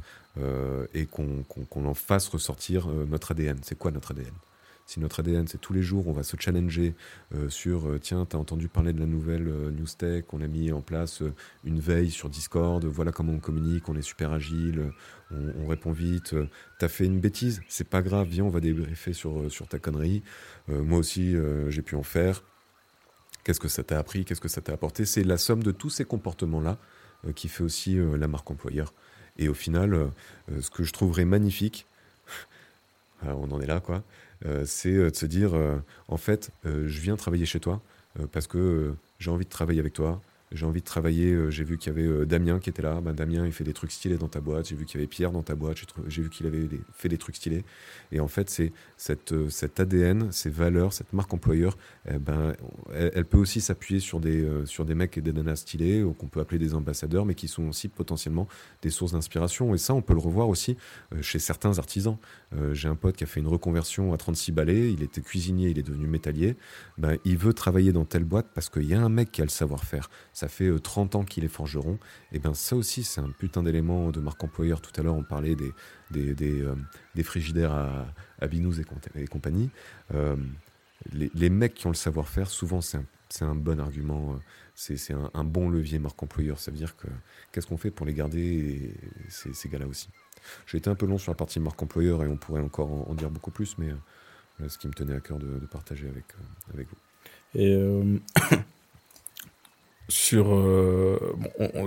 [0.94, 1.44] et qu'on
[1.86, 4.32] en fasse ressortir notre ADN c'est quoi notre ADN
[4.90, 6.96] si notre ADN, c'est tous les jours, on va se challenger
[7.32, 10.40] euh, sur euh, tiens, tu as entendu parler de la nouvelle euh, News Tech, on
[10.40, 11.22] a mis en place
[11.62, 14.90] une veille sur Discord, voilà comment on communique, on est super agile,
[15.30, 16.34] on, répond vite.
[16.80, 19.78] tu as fait une bêtise, c'est pas grave, viens, on va débriefer sur, sur ta
[19.78, 20.24] connerie.
[20.66, 21.36] moi aussi,
[21.68, 22.42] j'ai pu en faire.
[23.44, 25.04] Qu'est-ce que ça t'a appris Qu'est-ce que ça t'a apporté?
[25.04, 26.78] C'est la somme de tous ces comportements-là
[27.36, 28.92] qui fait aussi la marque employeur.
[29.38, 30.10] Et au final,
[30.48, 31.86] ce que je trouverais magnifique,
[33.22, 34.29] on en est là, quoi, euh,
[34.64, 35.76] c'est euh, de se dire, euh,
[36.08, 37.80] en fait, je viens travailler chez toi
[38.32, 40.20] parce que j'ai envie de travailler avec toi,
[40.52, 41.32] j'ai envie de travailler.
[41.32, 43.00] Euh, j'ai vu qu'il y avait euh, Damien qui était là.
[43.00, 44.68] Bah, Damien, il fait des trucs stylés dans ta boîte.
[44.68, 45.78] J'ai vu qu'il y avait Pierre dans ta boîte.
[46.08, 47.64] J'ai vu qu'il avait fait des trucs stylés.
[48.10, 51.78] Et en fait, c'est cette, euh, cet ADN, ces valeurs, cette marque employeur,
[52.08, 52.54] eh ben,
[52.92, 56.40] elle, peut aussi s'appuyer sur des, sur des mecs et des nanas stylés, qu'on peut
[56.40, 58.48] appeler des ambassadeurs, mais qui sont aussi potentiellement
[58.82, 59.74] des sources d'inspiration.
[59.74, 60.76] Et ça, on peut le revoir aussi
[61.20, 62.16] chez certains artisans.
[62.72, 64.92] J'ai un pote qui a fait une reconversion à 36 balais.
[64.92, 66.56] Il était cuisinier, il est devenu métallier.
[66.98, 69.44] Ben, il veut travailler dans telle boîte parce qu'il y a un mec qui a
[69.44, 70.08] le savoir-faire
[70.40, 71.98] ça fait 30 euh, ans qu'il est forgeron,
[72.32, 74.80] et bien ça aussi c'est un putain d'élément de marque employeur.
[74.80, 75.70] Tout à l'heure on parlait des,
[76.10, 78.06] des, des, euh, frigidaires à,
[78.40, 79.68] à Binous et, compagnie.
[80.14, 80.36] Euh,
[81.12, 84.38] les, mecs qui ont le savoir-faire, souvent c'est un, un, bon argument,
[84.74, 86.58] c'est un, bon levier marque employeur.
[86.58, 87.06] Ça veut dire que
[87.52, 88.94] qu'est-ce qu'on fait pour les garder,
[89.28, 90.08] ces, ces gars-là aussi?
[90.66, 93.14] J'ai été un peu long sur la partie marque employeur et on pourrait encore en,
[93.14, 93.90] dire beaucoup plus, mais
[94.68, 96.24] ce qui me tenait à cœur de, partager avec,
[96.72, 96.96] avec vous.
[97.60, 97.76] Et
[100.10, 101.18] sur euh,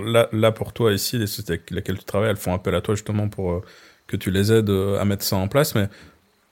[0.04, 2.80] là, là, pour toi ici les sociétés avec lesquelles tu travailles elles font appel à
[2.80, 3.60] toi justement pour euh,
[4.06, 5.74] que tu les aides euh, à mettre ça en place.
[5.74, 5.88] Mais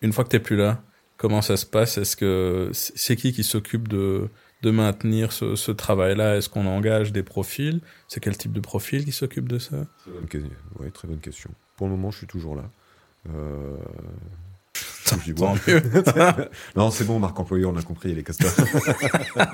[0.03, 0.83] une fois que tu n'es plus là
[1.16, 1.99] comment ça se passe?
[1.99, 4.29] Est-ce que c'est qui qui s'occupe de
[4.62, 7.81] de maintenir ce, travail là est-ce qu'on engage des profils?
[8.07, 9.77] C'est quel type de profil qui s'occupe de ça?
[10.79, 11.51] Oui, très bonne question.
[11.77, 12.70] Pour le moment je suis toujours là
[16.76, 18.53] non, c'est bon, Marc Employeur, on a compris, les castors.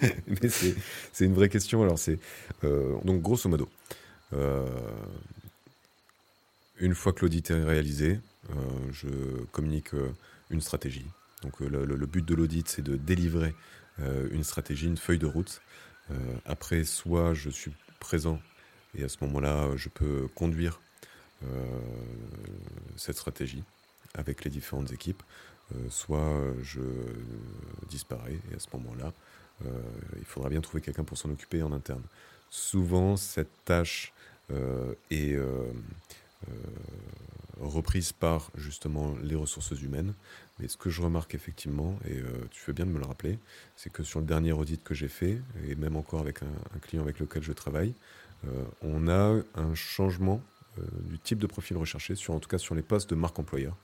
[0.00, 1.82] Mais c'est une vraie question.
[1.82, 2.18] Alors, c'est.
[2.64, 3.68] Euh, donc, grosso modo,
[4.32, 4.66] euh,
[6.78, 8.20] une fois que l'audit est réalisé,
[8.50, 8.54] euh,
[8.92, 9.08] je
[9.52, 9.90] communique
[10.50, 11.06] une stratégie.
[11.42, 13.54] Donc, le, but de l'audit, c'est de délivrer
[14.30, 15.62] une stratégie, une feuille de route.
[16.44, 18.40] après, soit je suis présent
[18.94, 20.80] et à ce moment-là, je peux conduire
[22.96, 23.64] cette stratégie
[24.16, 25.22] avec les différentes équipes,
[25.74, 26.80] euh, soit je
[27.88, 29.12] disparais et à ce moment-là,
[29.64, 29.68] euh,
[30.18, 32.02] il faudra bien trouver quelqu'un pour s'en occuper en interne.
[32.50, 34.12] Souvent, cette tâche
[34.52, 35.36] euh, est
[37.60, 40.14] reprise par justement les ressources humaines.
[40.58, 43.38] Mais ce que je remarque effectivement, et tu fais bien de me le rappeler,
[43.74, 47.02] c'est que sur le dernier audit que j'ai fait, et même encore avec un, client
[47.02, 47.94] avec lequel je travaille,
[48.82, 50.40] on a un changement
[51.00, 53.76] du type de profil recherché, en tout cas sur les postes de marque employeur.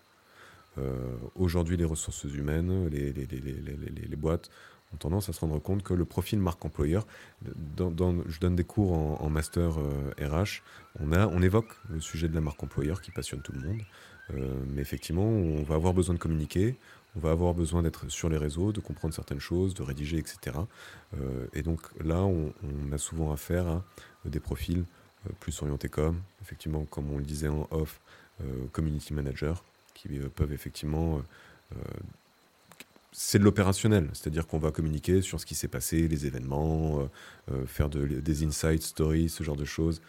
[1.35, 4.51] Aujourd'hui, les ressources humaines, les, boîtes
[4.95, 7.07] ont tendance à se rendre compte que le profil marque employeur,
[7.45, 9.73] je donne des cours en, master
[10.19, 10.63] RH,
[11.01, 13.83] on, a, on évoque le sujet de la marque employeur qui passionne tout le monde.
[14.69, 16.79] mais effectivement, on va avoir besoin de communiquer,
[17.17, 20.57] on va avoir besoin d'être sur les réseaux, de comprendre certaines choses, de rédiger, etc.
[21.15, 22.53] Euh, et donc là, on,
[22.91, 23.85] a souvent affaire à
[24.25, 24.85] des profils
[25.27, 28.01] euh, plus orientés comme, effectivement, comme on le disait en off,
[28.41, 29.63] euh, community manager,
[30.03, 31.23] qui peuvent effectivement
[33.13, 37.09] c'est de l'opérationnel, c'est-à-dire qu'on va communiquer sur ce qui s'est passé, les événements,
[37.67, 40.03] faire des insights, stories, ce genre de choses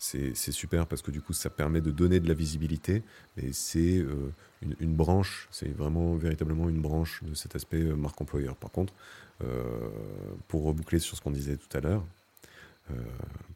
[0.00, 3.02] c'est super parce que du coup, ça permet de donner de la visibilité.
[3.36, 8.20] Et c'est euh, une, branche, c'est vraiment véritablement une branche de cet aspect euh, marque
[8.20, 8.56] employeur.
[8.56, 8.94] Par contre,
[9.44, 9.90] euh,
[10.48, 12.02] pour reboucler sur ce qu'on disait tout à l'heure,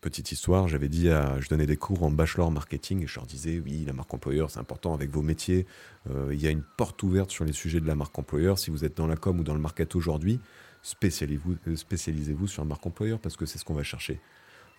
[0.00, 3.26] petite histoire, j'avais dit à, je donnais des cours en bachelor marketing et je leur
[3.26, 5.66] disais, oui, la marque employeur, c'est important avec vos métiers.
[6.30, 8.58] il y a une porte ouverte sur les sujets de la marque employeur.
[8.58, 10.40] Si vous êtes dans la com ou dans le market aujourd'hui,
[10.82, 14.20] spécialisez-vous spécialisez sur la marque employeur parce que c'est ce qu'on va chercher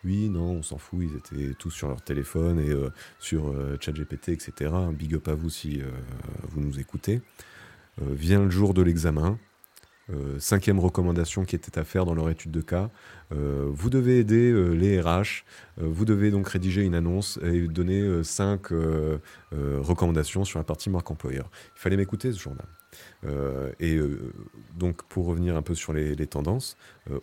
[0.06, 3.76] oui, non, on s'en fout, ils étaient tous sur leur téléphone et euh, sur euh,
[3.82, 4.72] ChatGPT, etc.
[4.93, 5.89] Big up à vous si euh,
[6.49, 7.22] vous nous écoutez.
[7.99, 9.39] vient le jour de l'examen.
[10.38, 12.89] Cinquième recommandation qui était à faire dans leur étude de cas.
[13.32, 15.43] vous devez aider les RH.
[15.78, 18.68] vous devez donc rédiger une annonce et donner cinq
[19.51, 21.49] recommandations sur la partie marque employeur.
[21.76, 22.68] Il fallait m'écouter ce journal.
[23.80, 23.99] et
[24.78, 26.78] donc pour revenir un peu sur les tendances,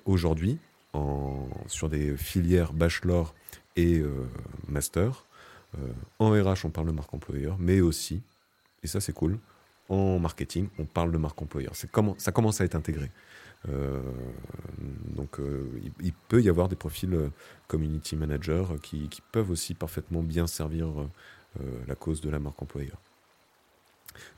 [0.05, 0.59] aujourd'hui,
[1.69, 3.35] sur des filières bachelor
[3.77, 4.29] et euh,
[4.69, 5.25] master.
[5.79, 8.23] Euh, en RH, on parle de marque employeur, mais aussi,
[8.83, 9.39] et ça c'est cool,
[9.89, 11.75] en marketing, on parle de marque employeur.
[11.75, 13.11] Ça commence à être intégré.
[13.69, 14.01] Euh,
[15.15, 15.39] donc
[16.01, 17.31] il, peut y avoir des profils
[17.69, 20.89] community manager qui, peuvent aussi parfaitement bien servir
[21.87, 22.97] la cause de la marque employeur.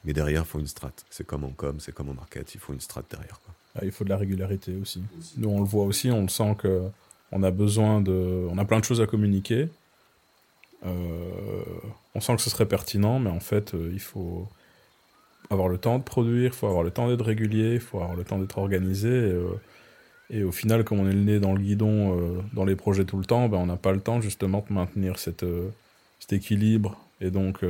[0.04, 0.92] Mais derrière, il faut une strat.
[1.10, 3.40] C'est comme en com, c'est comme en market, il faut une strat derrière.
[3.74, 5.02] Ah, il faut de la régularité aussi.
[5.36, 6.88] Nous, on le voit aussi, on le sent que
[7.32, 9.68] on a besoin de, on a plein de choses à communiquer.
[10.86, 11.64] Euh,
[12.14, 14.48] on sent que ce serait pertinent, mais en fait, euh, il faut
[15.50, 18.16] avoir le temps de produire, il faut avoir le temps d'être régulier, il faut avoir
[18.16, 19.08] le temps d'être organisé.
[19.08, 19.60] Et, euh,
[20.30, 23.18] et, au final, comme on est le nez dans le guidon, dans les projets tout
[23.18, 25.44] le temps, ben, on n'a pas le temps justement de maintenir cette,
[26.18, 26.98] cet équilibre.
[27.20, 27.60] Et donc,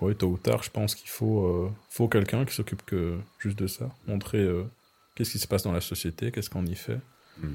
[0.00, 3.66] oui, tôt ou tard, je pense qu'il faut, faut quelqu'un qui s'occupe que juste de
[3.66, 4.48] ça, montrer
[5.14, 6.98] Qu'est-ce qui se passe dans la société Qu'est-ce qu'on y fait
[7.38, 7.54] hmm.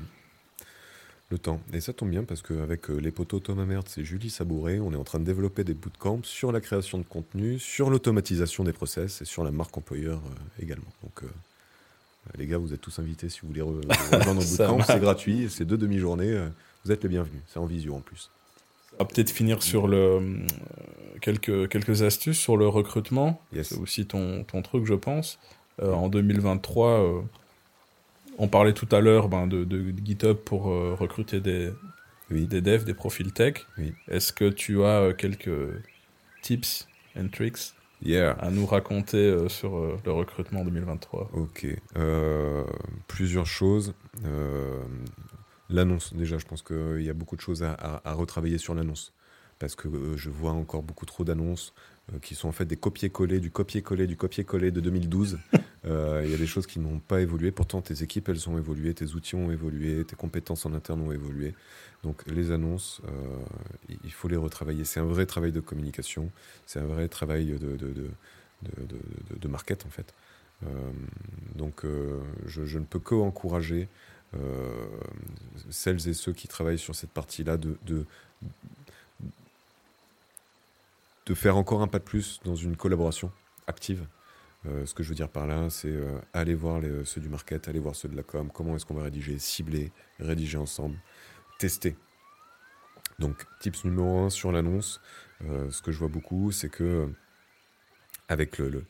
[1.32, 1.61] Le temps.
[1.73, 4.91] Et ça tombe bien parce qu'avec euh, les poteaux Thomas Merde, c'est Julie Sabouré, on
[4.93, 8.73] est en train de développer des bootcamps sur la création de contenu, sur l'automatisation des
[8.73, 10.91] process et sur la marque employeur euh, également.
[11.03, 11.27] Donc, euh,
[12.36, 13.61] les gars, vous êtes tous invités si vous voulez
[14.11, 14.84] rejoindre nos bootcamps.
[14.88, 16.49] c'est gratuit, c'est deux demi-journées.
[16.84, 17.41] vous êtes les bienvenus.
[17.45, 18.32] C'est en visio en plus.
[18.93, 20.39] On va peut-être finir sur le,
[21.21, 23.39] quelques, quelques astuces sur le recrutement.
[23.53, 25.38] C'est aussi ton, ton truc, je pense.
[25.80, 27.23] en 2023,
[28.39, 31.71] on parlait tout à l'heure ben, de, GitHub pour euh, recruter des,
[32.31, 33.65] des devs, des profils tech.
[34.07, 35.51] Est-ce que tu as euh, quelques
[36.41, 36.87] tips
[37.17, 37.73] and tricks
[38.15, 41.67] à nous raconter euh, sur le recrutement 2023 Ok.
[43.07, 43.93] plusieurs choses.
[45.69, 49.13] l'annonce, déjà, je pense qu'il y a beaucoup de choses à retravailler sur l'annonce.
[49.60, 51.74] Parce que je vois encore beaucoup trop d'annonces
[52.14, 55.39] euh, qui sont en fait des copier-coller du copier-coller du copier-coller de 2012.
[55.86, 57.51] Euh, il y a des choses qui n'ont pas évolué.
[57.51, 61.14] Pourtant, tes équipes, elles ont évolué, tes outils ont évolué, tes compétences en interne ont
[61.14, 61.55] évolué.
[62.03, 64.84] Donc, les annonces, euh, il faut les retravailler.
[64.84, 66.32] C'est un vrai travail de communication.
[66.66, 68.10] C'est un vrai travail de, de, de,
[68.78, 70.14] de, de market, en fait.
[71.55, 71.86] donc,
[72.45, 73.88] je, je, ne peux que encourager
[75.70, 78.05] celles et ceux qui travaillent sur cette partie-là de,
[81.30, 83.32] de faire encore un pas de plus dans une collaboration
[83.67, 84.07] active.
[84.65, 87.30] Euh, ce que je veux dire par là, c'est euh, aller voir les, ceux du
[87.30, 90.97] market, aller voir ceux de la com, comment est-ce qu'on va rédiger, cibler, rédiger ensemble,
[91.59, 91.95] tester.
[93.19, 95.01] Donc, tips numéro un sur l'annonce,
[95.45, 97.13] euh, ce que je vois beaucoup, c'est que
[98.27, 98.86] avec le,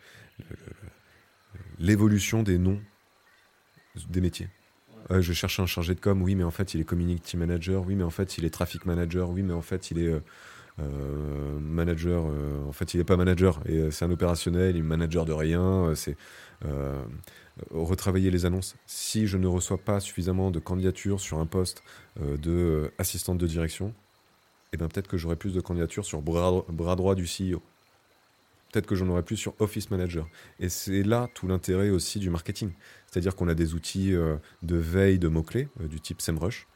[1.78, 2.82] l'évolution des noms
[4.10, 4.48] des métiers.
[5.10, 7.96] je cherche un chargé de com, oui, mais en fait, il est community manager, oui,
[7.96, 10.22] mais en fait, il est traffic manager, oui, mais en fait, il est euh,
[11.60, 15.26] manager, euh, en fait, il n'est pas manager, euh, c'est un opérationnel, il est manager
[15.26, 15.94] de rien.
[15.96, 16.18] c'est
[17.72, 18.76] retravailler les annonces.
[18.86, 21.84] Si je ne reçois pas suffisamment de candidatures sur un poste
[22.20, 23.94] de assistante de direction,
[24.72, 27.62] eh ben peut-être que j'aurai plus de candidatures sur bras, bras droit du CEO.
[28.72, 30.28] Peut-être que j'en aurai plus sur Office Manager.
[30.60, 32.72] Et c'est là tout l'intérêt aussi du marketing.
[33.08, 36.68] C'est-à-dire qu'on a des outils de veille de mots-clés du type SEMrush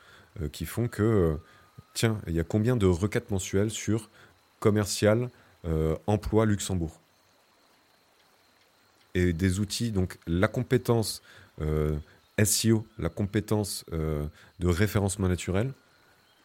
[0.52, 1.38] qui font que
[1.94, 4.10] tiens, il y a combien de requêtes mensuelles sur
[4.60, 5.30] commercial,
[5.66, 7.00] euh, emploi Luxembourg
[9.16, 9.92] et des outils.
[9.92, 11.22] Donc la compétence
[12.44, 15.72] SEO, la compétence de référencement naturel,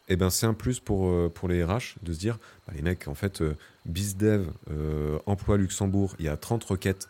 [0.09, 3.09] eh ben, c'est un plus pour, pour les RH de se dire, bah, les mecs,
[3.09, 3.43] en fait,
[3.87, 4.51] BizDev,
[5.25, 7.09] emploi Luxembourg, il y a 30 requêtes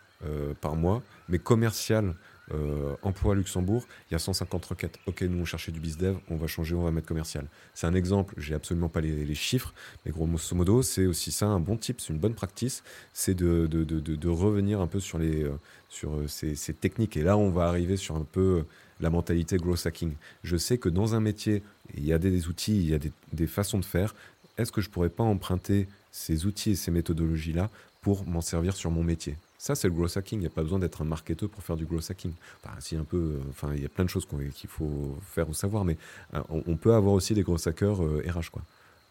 [0.60, 2.14] par mois, mais commercial,
[2.54, 4.98] euh, emploi Luxembourg, il y a 150 requêtes.
[5.06, 7.46] Ok, nous on cherchait du bizdev, on va changer, on va mettre commercial.
[7.74, 9.74] C'est un exemple, j'ai absolument pas les, chiffres,
[10.04, 12.82] mais grosso modo, c'est aussi ça un bon type, c'est une bonne practice,
[13.12, 17.16] c'est de, revenir un peu sur, les, euh, sur euh, ces, techniques.
[17.16, 18.64] Et là, on va arriver sur un peu
[19.00, 20.14] la mentalité growth hacking.
[20.42, 21.62] Je sais que dans un métier,
[21.96, 24.14] il y a des, outils, il y a des, des façons de faire.
[24.56, 27.70] Est-ce que je pourrais pas emprunter ces outils et ces méthodologies-là
[28.00, 29.36] pour m'en servir sur mon métier?
[29.58, 30.38] Ça, c'est le growth hacking.
[30.38, 32.32] Il n'y a pas besoin d'être un marketeur pour faire du growth hacking.
[32.64, 35.84] Un peu, euh, enfin, il y a plein de choses qu'il faut faire ou savoir,
[35.84, 35.98] mais
[36.34, 38.62] euh, on, peut avoir aussi des growth hackers RH, euh, quoi.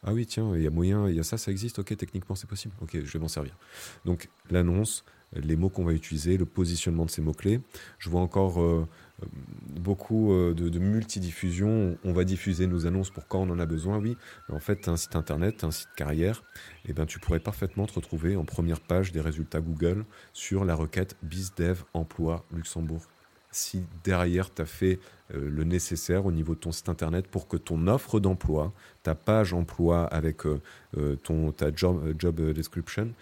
[0.03, 1.79] Ah oui, tiens, il y a moyen, il y a ça, ça existe.
[1.79, 2.73] Ok, techniquement, c'est possible.
[2.81, 3.57] Ok, je vais m'en servir.
[4.05, 7.59] Donc, l'annonce, les mots qu'on va utiliser, le positionnement de ces mots-clés.
[7.99, 8.87] Je vois encore
[9.25, 11.97] beaucoup euh, de, multidiffusion.
[12.03, 14.17] On va diffuser nos annonces pour quand on en a besoin, oui.
[14.47, 16.43] Mais en fait, un site internet, un site carrière,
[16.85, 20.75] eh ben, tu pourrais parfaitement te retrouver en première page des résultats Google sur la
[20.75, 23.01] requête BizDev Emploi Luxembourg.
[23.49, 24.99] Si derrière, tu as fait
[25.33, 29.15] euh, le nécessaire au niveau de ton site internet pour que ton offre d'emploi, ta
[29.15, 33.13] page emploi avec euh, ton, ta job description,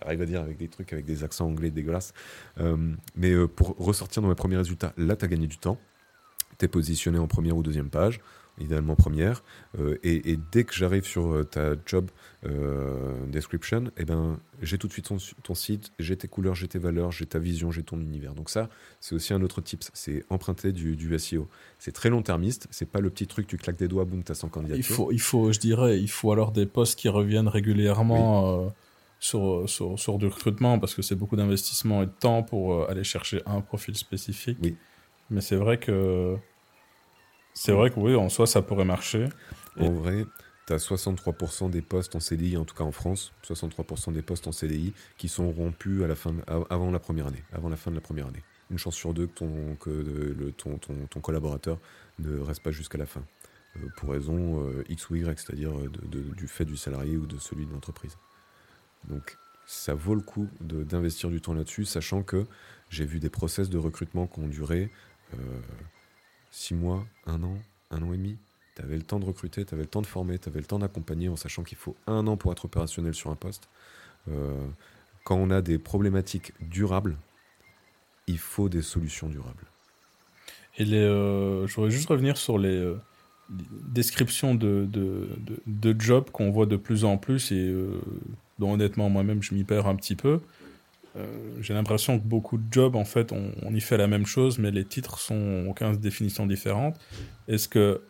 [0.00, 2.12] J'arrive à dire avec des trucs, avec des accents anglais dégueulasses.
[2.60, 2.76] Euh,
[3.16, 5.78] mais euh, pour ressortir dans mes premiers résultats, là, tu as gagné du temps.
[6.58, 8.20] Tu es positionné en première ou deuxième page,
[8.58, 9.42] idéalement première.
[9.78, 12.10] Euh, et, dès que j'arrive sur ta job
[13.28, 15.08] description, eh ben, j'ai tout de suite
[15.42, 18.34] ton, site, j'ai tes couleurs, j'ai tes valeurs, j'ai ta vision, j'ai ton univers.
[18.34, 18.68] Donc ça,
[19.00, 21.48] c'est aussi un autre tip, c'est emprunter du, du SEO.
[21.78, 24.48] C'est très long-termiste, c'est pas le petit truc, tu claques des doigts, boum, t'as 100
[24.48, 24.78] candidatures.
[24.78, 28.72] Il faut, il faut, je dirais, il faut alors des postes qui reviennent régulièrement
[29.22, 32.90] sur, sur, sur du recrutement parce que c'est beaucoup d'investissement et de temps pour euh,
[32.90, 34.58] aller chercher un profil spécifique.
[34.60, 34.76] Oui.
[35.30, 36.36] Mais c'est vrai que
[37.54, 39.28] c'est vrai que oui, en soi, ça pourrait marcher.
[39.78, 40.24] En vrai,
[40.66, 44.48] tu as 63% des postes en CDI, en tout cas en France, 63% des postes
[44.48, 46.34] en CDI qui sont rompus à la fin,
[46.68, 48.42] avant la première année, avant la fin de la première année.
[48.72, 51.78] Une chance sur deux que ton, que le, ton, ton, ton collaborateur
[52.18, 53.22] ne reste pas jusqu'à la fin,
[53.76, 55.72] euh, pour raison euh, X ou Y, c'est-à-dire
[56.10, 58.16] du fait du salarié ou de celui de l'entreprise.
[59.08, 62.46] Donc ça vaut le coup d'investir du temps là-dessus, sachant que
[62.90, 64.90] j'ai vu des process de recrutement qui ont duré
[66.50, 67.56] 6 euh, mois, 1 an,
[67.90, 68.36] 1 an et demi.
[68.76, 70.66] Tu avais le temps de recruter, tu avais le temps de former, tu avais le
[70.66, 73.68] temps d'accompagner en sachant qu'il faut un an pour être opérationnel sur un poste.
[74.28, 74.66] Euh,
[75.24, 77.16] quand on a des problématiques durables,
[78.26, 79.64] il faut des solutions durables.
[80.78, 82.94] Et euh, je voudrais juste revenir sur les
[83.48, 85.28] descriptions de, de,
[85.66, 87.74] de, jobs qu'on voit de plus en plus et
[88.70, 90.40] honnêtement moi-même je m'y perds un petit peu.
[91.16, 91.26] Euh,
[91.60, 94.70] j'ai l'impression que beaucoup de jobs, en fait, on, y fait la même chose, mais
[94.70, 96.98] les titres sont, ont 15 définitions différentes.
[97.48, 98.00] Est-ce que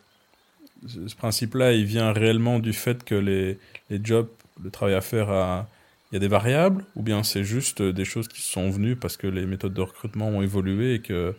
[0.87, 3.59] ce principe-là, il vient réellement du fait que les,
[4.03, 4.29] jobs,
[4.63, 5.65] le travail à faire,
[6.11, 9.17] il y a des variables, ou bien c'est juste des choses qui sont venues parce
[9.17, 11.35] que les méthodes de recrutement ont évolué et que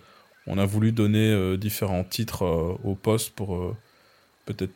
[0.47, 3.75] on a voulu donner euh, différents titres euh, au poste pour
[4.45, 4.75] peut-être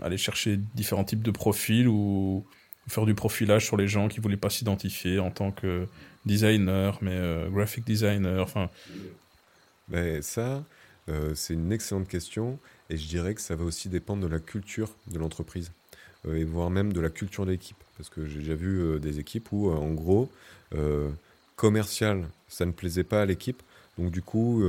[0.00, 2.44] aller chercher différents types de profils ou
[2.88, 5.86] faire du profilage sur les gens qui voulaient pas s'identifier en tant que
[6.24, 8.70] designer, mais euh, graphic designer, enfin.
[9.88, 10.64] Mais ça,
[11.08, 12.58] euh, c'est une excellente question,
[12.90, 15.72] et je dirais que ça va aussi dépendre de la culture de l'entreprise,
[16.26, 19.18] euh, et voire même de la culture de l'équipe, parce que j'ai déjà vu des
[19.18, 20.30] équipes où, en gros,
[21.56, 23.62] commercial, ça ne plaisait pas à l'équipe,
[23.98, 24.64] donc du coup,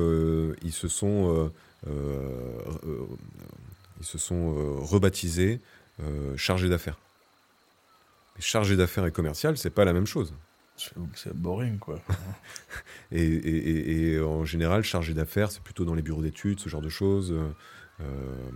[0.62, 1.52] ils se sont,
[1.88, 5.62] ils se sont rebaptisés
[6.36, 6.98] chargés d'affaires
[8.40, 10.34] chargé d'affaires et commercial, c'est pas la même chose.
[10.76, 12.00] C'est boring, quoi.
[13.12, 17.32] et, en général, chargé d'affaires, c'est plutôt dans les bureaux d'études, ce genre de choses.
[17.32, 17.52] Euh,
[18.02, 18.52] euh,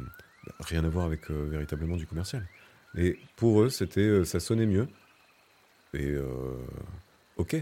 [0.60, 2.48] rien à voir avec euh, véritablement du commercial.
[2.96, 4.88] Et pour eux, c'était, ça sonnait mieux.
[5.94, 6.16] Et
[7.38, 7.56] ok.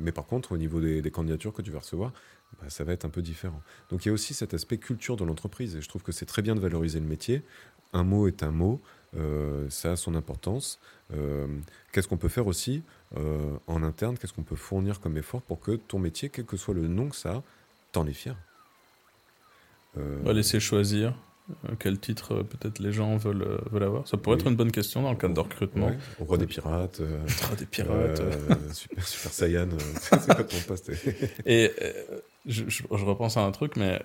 [0.00, 2.12] mais par contre, au niveau des, candidatures que tu vas recevoir,
[2.60, 3.62] bah, ça va être un peu différent.
[3.90, 5.76] Donc il y a aussi cet aspect culture de l'entreprise.
[5.76, 7.42] Et je trouve que c'est très bien de valoriser le métier.
[7.92, 8.80] Un mot est un mot.
[9.68, 10.78] Ça a son importance.
[11.14, 11.46] Euh,
[11.92, 12.82] qu'est-ce qu'on peut faire aussi
[13.16, 14.16] euh, en interne?
[14.16, 17.08] Qu'est-ce qu'on peut fournir comme effort pour que ton métier, quel que soit le nom
[17.08, 17.42] que ça a,
[17.92, 18.36] t'en es fier?
[19.96, 21.14] On va laisser choisir
[21.68, 24.08] euh, quel titre peut-être les gens veulent, veulent avoir.
[24.08, 25.90] Ça pourrait être une bonne question dans le cadre de recrutement.
[26.18, 27.02] Roi des pirates.
[27.46, 28.22] Roi des pirates.
[28.72, 29.68] super, super Saiyan.
[30.82, 31.70] c'est Et
[32.46, 34.02] je, je, repense à un truc, mais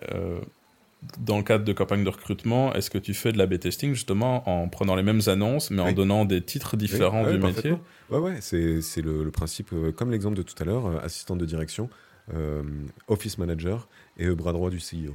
[1.19, 4.47] dans le cadre de campagne de recrutement, est-ce que tu fais de l'A-B testing justement
[4.49, 7.75] en prenant les mêmes annonces, mais en donnant des titres différents du métier?
[8.09, 11.35] Ouais, ouais, c'est le, le, principe, euh, comme l'exemple de tout à l'heure, euh, assistant
[11.35, 11.89] de direction,
[12.33, 12.63] euh,
[13.07, 13.87] office manager
[14.17, 15.13] et bras droit du CEO.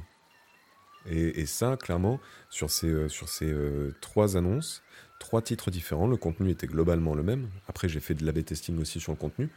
[1.09, 2.19] Et, et, ça, clairement,
[2.49, 3.53] sur ces, sur ces
[3.99, 4.83] trois annonces,
[5.19, 6.07] trois titres différents.
[6.07, 7.49] Le contenu était globalement le même.
[7.67, 9.49] Après, j'ai fait de l'A-B testing aussi sur le contenu.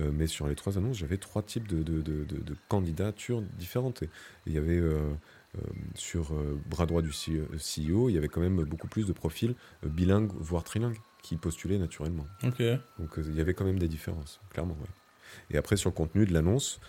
[0.00, 4.02] mais sur les trois annonces, j'avais trois types de, de, de, de, candidatures différentes.
[4.46, 5.12] Il y avait euh,
[5.94, 9.54] sur euh, bras droit du CEO, il y avait quand même beaucoup plus de profils
[9.84, 12.26] euh, bilingues, voire trilingues, qui postulaient naturellement.
[12.98, 14.76] Donc il y avait quand même des différences, clairement.
[15.50, 16.80] Et après, sur le contenu de l'annonce,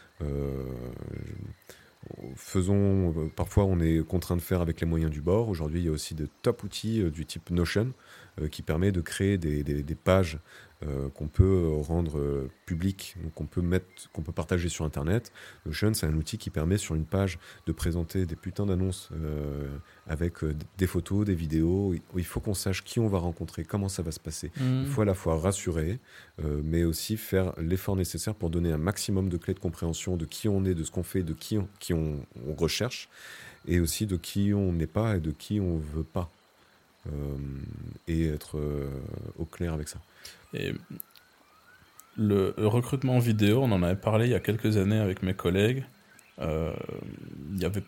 [2.35, 5.47] faisons, parfois on est contraint de faire avec les moyens du bord.
[5.47, 7.93] Aujourd'hui, il y a aussi de top outils du type Notion
[8.51, 10.37] qui permet de créer des, des, des pages
[10.83, 15.31] euh, qu'on peut rendre euh, public, qu'on peut mettre, qu'on peut partager sur Internet.
[15.65, 19.69] Notion, c'est un outil qui permet sur une page de présenter des putains d'annonces euh,
[20.05, 20.39] avec
[20.77, 21.95] des photos, des vidéos.
[22.17, 24.51] Il faut qu'on sache qui on va rencontrer, comment ça va se passer.
[24.57, 24.81] Mmh.
[24.81, 25.99] Il faut à la fois rassurer,
[26.43, 30.49] mais aussi faire l'effort nécessaire pour donner un maximum de clés de compréhension de qui
[30.49, 32.19] on est, de ce qu'on fait, de qui on, qui on,
[32.57, 33.09] recherche,
[33.65, 36.29] et aussi de qui on n'est pas et de qui on veut pas.
[38.07, 38.59] et être
[39.39, 39.99] au clair avec ça.
[40.53, 40.73] Et
[42.17, 45.83] le, recrutement vidéo, on en avait parlé il y a quelques années avec mes collègues.
[46.41, 46.71] Euh,
[47.53, 47.83] il y avait,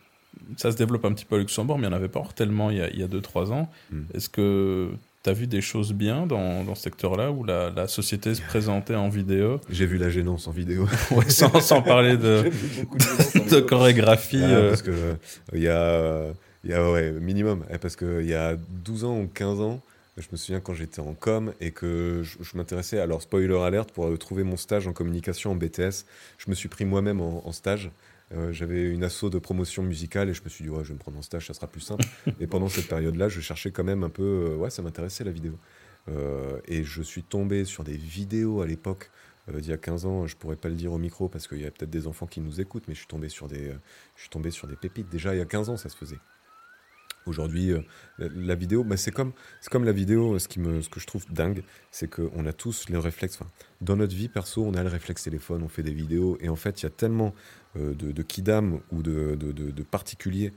[0.57, 2.69] ça se développe un petit peu à Luxembourg, mais il n'y en avait pas tellement
[2.69, 3.69] il y a 2-3 ans.
[3.91, 4.03] Hmm.
[4.13, 4.91] Est-ce que
[5.23, 8.41] tu as vu des choses bien dans, dans ce secteur-là où la, la, société se
[8.41, 9.59] présentait en vidéo?
[9.69, 10.87] J'ai vu la gênance en vidéo.
[11.27, 12.45] sans, sans, parler de,
[13.51, 14.41] de, chorégraphie.
[14.41, 14.69] Ah, euh.
[14.69, 15.15] Parce que
[15.53, 16.27] il y a,
[16.63, 17.63] y a ouais, minimum.
[17.81, 19.81] Parce qu'il y a 12 ans ou 15 ans,
[20.17, 24.07] je me souviens quand j'étais en com et que je, m'intéressais, alors spoiler alerte, pour
[24.07, 26.05] euh, trouver mon stage en communication en BTS,
[26.37, 27.91] je me suis pris moi-même en, stage.
[28.33, 30.95] Euh, j'avais une asso de promotion musicale et je me suis dit, ouais, je vais
[30.95, 32.03] me prendre en stage, ça sera plus simple.
[32.39, 35.31] et pendant cette période-là, je cherchais quand même un peu, euh, ouais, ça m'intéressait la
[35.31, 35.57] vidéo.
[36.67, 39.11] et je suis tombé sur des vidéos à l'époque
[39.53, 41.65] d'il y a 15 ans, je pourrais pas le dire au micro parce qu'il y
[41.65, 43.73] a peut-être des enfants qui nous écoutent, mais je suis tombé sur des,
[44.15, 45.09] je suis tombé sur des pépites.
[45.09, 46.19] Déjà, il y a 15 ans, ça se faisait.
[47.27, 47.81] Aujourd'hui, euh,
[48.17, 49.33] la vidéo, c'est comme,
[49.69, 53.39] comme la vidéo, me, ce que je trouve dingue, c'est qu'on a tous le réflexe.
[53.81, 56.55] Dans notre vie perso, on a le réflexe téléphone, on fait des vidéos, et en
[56.55, 57.33] fait, il y a tellement
[57.75, 60.53] euh, de, kidam ou de particuliers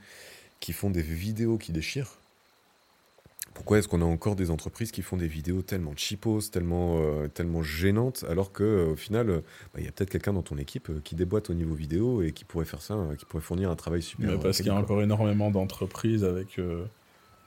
[0.61, 2.20] qui font des vidéos qui déchirent
[3.55, 7.29] pourquoi est-ce qu'on a encore des entreprises qui font des vidéos tellement cheapos, tellement, euh,
[7.29, 9.41] tellement gênantes, alors que euh, final, euh,
[9.75, 12.33] bah, il y a peut-être quelqu'un dans ton équipe qui déboîte au niveau vidéo et
[12.33, 14.31] qui pourrait faire ça, qui pourrait fournir un travail super.
[14.31, 16.61] Mais parce qu'il y a encore énormément d'entreprises avec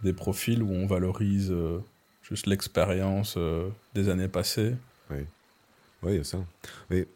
[0.03, 1.53] des profils où on valorise
[2.21, 3.37] juste l'expérience
[3.93, 4.75] des années passées.
[5.09, 6.39] Oui, il y a ça.
[6.89, 7.07] Mais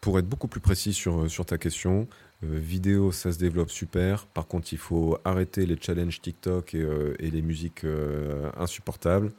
[0.00, 2.08] pour être beaucoup plus précis sur, sur ta question,
[2.42, 4.26] euh, vidéo, ça se développe super.
[4.26, 9.32] Par contre, il faut arrêter les challenges TikTok et, euh, les musiques euh, insupportables,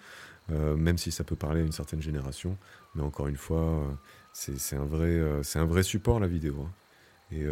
[0.49, 2.57] même si ça peut parler à une certaine génération.
[2.93, 3.97] Mais encore une fois,
[4.33, 5.17] c'est un, vrai,
[5.55, 6.65] un vrai support, la vidéo.
[6.67, 6.71] Hein.
[7.31, 7.45] Et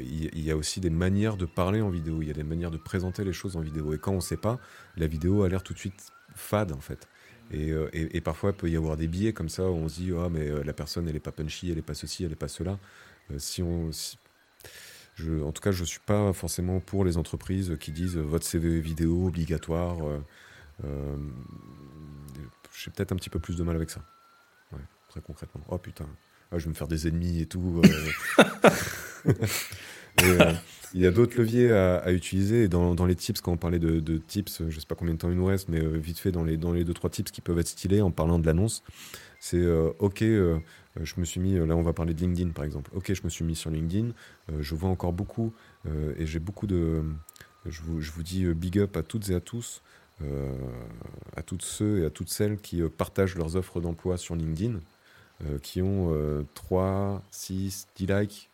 [0.00, 2.70] il y, a aussi des manières de parler en vidéo, il y a des manières
[2.70, 3.92] de présenter les choses en vidéo.
[3.92, 4.60] Et quand on ne sait pas,
[4.96, 7.08] la vidéo a l'air tout de suite fade, en fait.
[7.52, 10.28] Et, parfois, il peut y avoir des biais comme ça où on se dit, ah,
[10.30, 12.78] mais la personne, elle n'est pas punchy, elle n'est pas ceci, elle n'est pas cela.
[13.38, 13.90] si on,
[15.44, 18.80] en tout cas, je ne suis pas forcément pour les entreprises qui disent votre CV
[18.80, 20.06] vidéo obligatoire.
[20.06, 20.18] Euh,
[20.84, 21.16] euh,
[22.76, 24.00] j'ai peut-être un petit peu plus de mal avec ça.
[25.08, 25.62] très concrètement.
[25.68, 26.06] Oh putain,
[26.52, 27.82] je vais me faire des ennemis et tout.
[27.84, 29.32] Euh.
[30.94, 32.68] il y a d'autres leviers à, utiliser.
[32.68, 35.30] dans, les tips, quand on parlait de, tips, je ne sais pas combien de temps
[35.30, 37.58] il nous reste, mais vite fait, dans les, dans les deux, trois tips qui peuvent
[37.58, 38.82] être stylés en parlant de l'annonce,
[39.40, 39.64] c'est
[39.98, 40.24] OK,
[40.98, 42.90] euh, je me suis mis, euh, là on va parler de LinkedIn par exemple.
[42.94, 44.10] Ok, je me suis mis sur LinkedIn,
[44.50, 45.52] euh, je vois encore beaucoup
[46.18, 47.02] et j'ai beaucoup de...
[47.64, 49.82] Je vous, je vous, dis big up à toutes et à tous,
[51.34, 54.80] à toutes ceux et à toutes celles qui partagent leurs offres d'emploi sur LinkedIn,
[55.62, 58.50] qui ont 3, 6, 10 likes,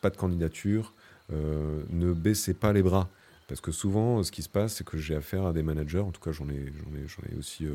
[0.00, 0.94] pas de candidature,
[1.30, 3.08] ne baissez pas les bras.
[3.48, 6.10] Parce que souvent, ce qui se passe, c'est que j'ai affaire à des managers, en
[6.10, 7.66] tout cas j'en ai, ai, ai, aussi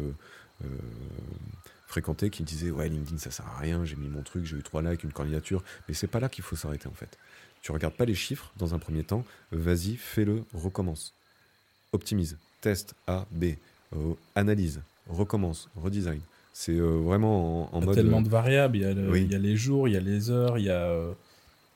[1.92, 4.56] fréquenté qui me disaient ouais LinkedIn ça sert à rien, j'ai mis mon truc, j'ai
[4.56, 7.18] eu trois likes, une candidature, mais c'est pas là qu'il faut s'arrêter en fait.
[7.62, 11.14] Tu regardes pas les chiffres dans un premier temps, vas-y, fais-le, recommence.
[11.92, 13.56] Optimise, test A, B,
[13.94, 16.22] euh, analyse, recommence, redesign.
[16.54, 19.36] C'est euh, vraiment en, il y a tellement de variables, il y, a il y,
[19.36, 21.14] a les jours, il y a les heures, il y a, euh,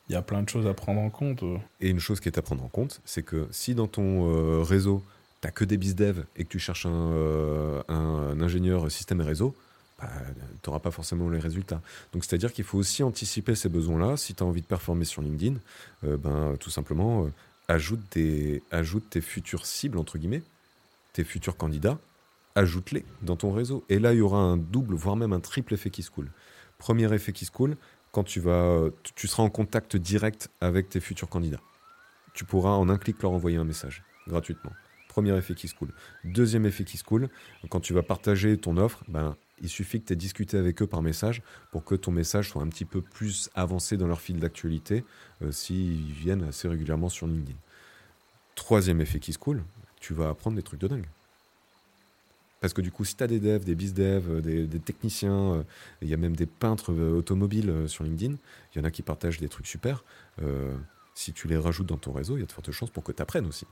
[0.09, 1.43] il y a plein de choses à prendre en compte.
[1.81, 5.03] Et une chose qui est à prendre en compte, c'est que si dans ton réseau,
[5.41, 9.55] tu que des bizdev et que tu cherches un, un ingénieur système et réseau,
[9.99, 10.09] bah,
[10.61, 11.81] tu n'auras pas forcément les résultats.
[12.13, 14.17] Donc c'est-à-dire qu'il faut aussi anticiper ces besoins-là.
[14.17, 15.57] Si tu as envie de performer sur LinkedIn,
[16.03, 17.33] euh, ben, tout simplement, euh,
[17.67, 20.43] ajoute, des, ajoute tes futures cibles, entre guillemets,
[21.13, 21.97] tes futurs candidats,
[22.55, 23.85] ajoute-les dans ton réseau.
[23.89, 26.29] Et là, il y aura un double, voire même un triple effet qui se coule.
[26.77, 27.77] Premier effet qui se coule,
[28.15, 28.85] quand tu, vas,
[29.15, 31.59] tu seras en contact direct avec tes futurs candidats.
[32.33, 34.71] Tu pourras en un clic leur envoyer un message gratuitement.
[35.09, 35.93] Premier effet qui se coule.
[36.23, 37.27] Deuxième effet qui se coule,
[37.69, 40.87] quand tu vas partager ton offre, ben, il suffit que tu aies discuté avec eux
[40.87, 41.41] par message
[41.73, 45.03] pour que ton message soit un petit peu plus avancé dans leur fil d'actualité
[45.41, 47.57] euh, s'ils viennent assez régulièrement sur LinkedIn.
[48.55, 49.61] Troisième effet qui se coule,
[49.99, 51.07] tu vas apprendre des trucs de dingue.
[52.61, 55.63] Parce que du coup, si tu as des devs, des biz-devs, euh, des, techniciens, euh,
[56.01, 58.35] il y a même des peintres automobiles sur LinkedIn,
[58.73, 60.03] il y en a qui partagent des trucs super.
[61.13, 63.11] si tu les rajoutes dans ton réseau, il y a de fortes chances pour que
[63.11, 63.65] tu apprennes aussi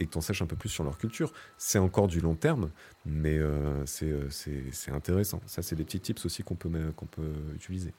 [0.00, 1.32] et que tu en saches un peu plus sur leur culture.
[1.58, 2.70] C'est encore du long terme,
[3.04, 5.40] mais euh, euh, c'est intéressant.
[5.46, 6.70] Ça, c'est des petits tips aussi qu'on peut,
[7.10, 7.92] peut utiliser.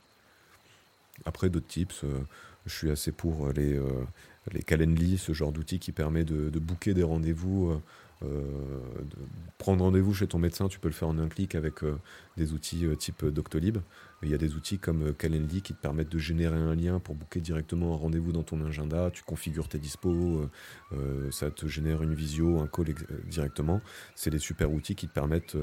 [1.25, 2.19] Après, d'autres tips, euh,
[2.65, 3.79] je suis assez pour les,
[4.51, 7.81] les Calendly, ce genre d'outil qui permet de, de booker des rendez-vous euh,
[9.57, 11.97] prendre rendez-vous chez ton médecin, tu peux le faire en un clic avec euh,
[12.35, 13.77] des outils euh, type Doctolib.
[14.23, 17.15] Il y a des outils comme Calendly qui te permettent de générer un lien pour
[17.15, 19.09] booker directement un rendez-vous dans ton agenda.
[19.11, 20.47] Tu configures tes dispos,
[21.31, 22.93] ça te génère une visio, un call
[23.25, 23.81] directement.
[24.13, 25.57] C'est des super outils qui te permettent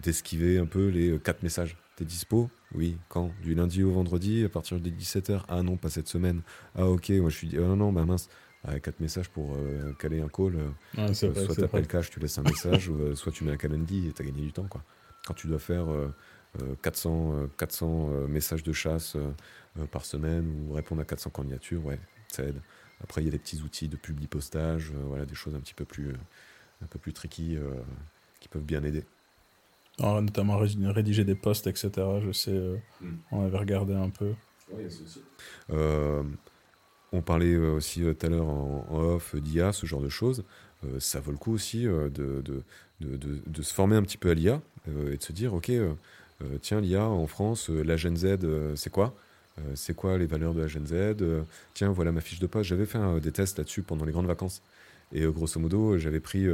[0.00, 1.76] d'esquiver un peu les quatre messages.
[1.96, 2.50] T'es dispo?
[2.72, 2.96] Oui.
[3.08, 3.32] Quand?
[3.42, 6.42] Du lundi au vendredi à partir des 17h Ah non, pas cette semaine.
[6.76, 8.28] Ah ok, moi je suis dit, oh non, non, bah mince
[8.64, 10.56] avec quatre messages pour euh, caler un call.
[10.56, 13.56] Euh, euh, soit tu appelles cash, tu laisses un message, ou soit tu mets un
[13.56, 14.66] calendrier et tu as gagné du temps.
[14.66, 14.82] Quoi.
[15.26, 15.86] Quand tu dois faire
[16.82, 19.16] 400, 400 messages de chasse
[19.90, 21.98] par semaine ou répondre à 400 candidatures, ouais,
[22.28, 22.60] ça aide.
[23.02, 25.74] Après, il y a des petits outils de publi postage, voilà, des choses un petit
[25.74, 26.12] peu plus,
[26.82, 27.56] un peu plus tricky
[28.40, 29.04] qui peuvent bien aider.
[30.00, 31.90] notamment rédiger des posts, etc.
[32.24, 33.16] Je sais, hmm.
[33.32, 34.34] on avait regardé un peu.
[34.72, 35.22] Aussi.
[37.12, 40.44] On parlait euh, aussi euh, tout à l'heure en, off d'IA, ce genre de choses.
[40.84, 42.62] Euh, ça vaut le coup aussi de, de,
[43.00, 45.70] de, se former un petit peu à l'IA et de se dire, OK,
[46.60, 48.38] tiens, l'IA en France, la Gen Z,
[48.74, 49.14] c'est quoi?
[49.74, 50.94] C'est quoi les valeurs de la Gen Z?
[51.74, 52.68] Tiens, voilà ma fiche de poste.
[52.68, 54.62] J'avais fait des tests là-dessus pendant les grandes vacances.
[55.12, 56.46] Et grosso modo, j'avais pris.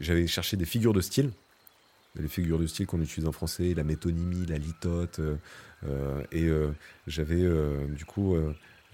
[0.00, 1.30] j'avais cherché des figures de style.
[2.18, 5.20] Les figures de style qu'on utilise en français, la métonymie, la litote.
[6.32, 6.48] et
[7.06, 7.46] j'avais,
[7.88, 8.36] du coup,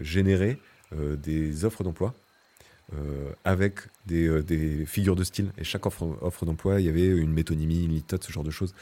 [0.00, 0.58] générer
[0.98, 2.14] euh, des offres d'emploi
[2.94, 3.78] euh, avec
[4.10, 5.50] euh, des, figures de style.
[5.56, 8.74] Et chaque offre, d'emploi, il y avait une métonymie, une litote, ce genre de choses.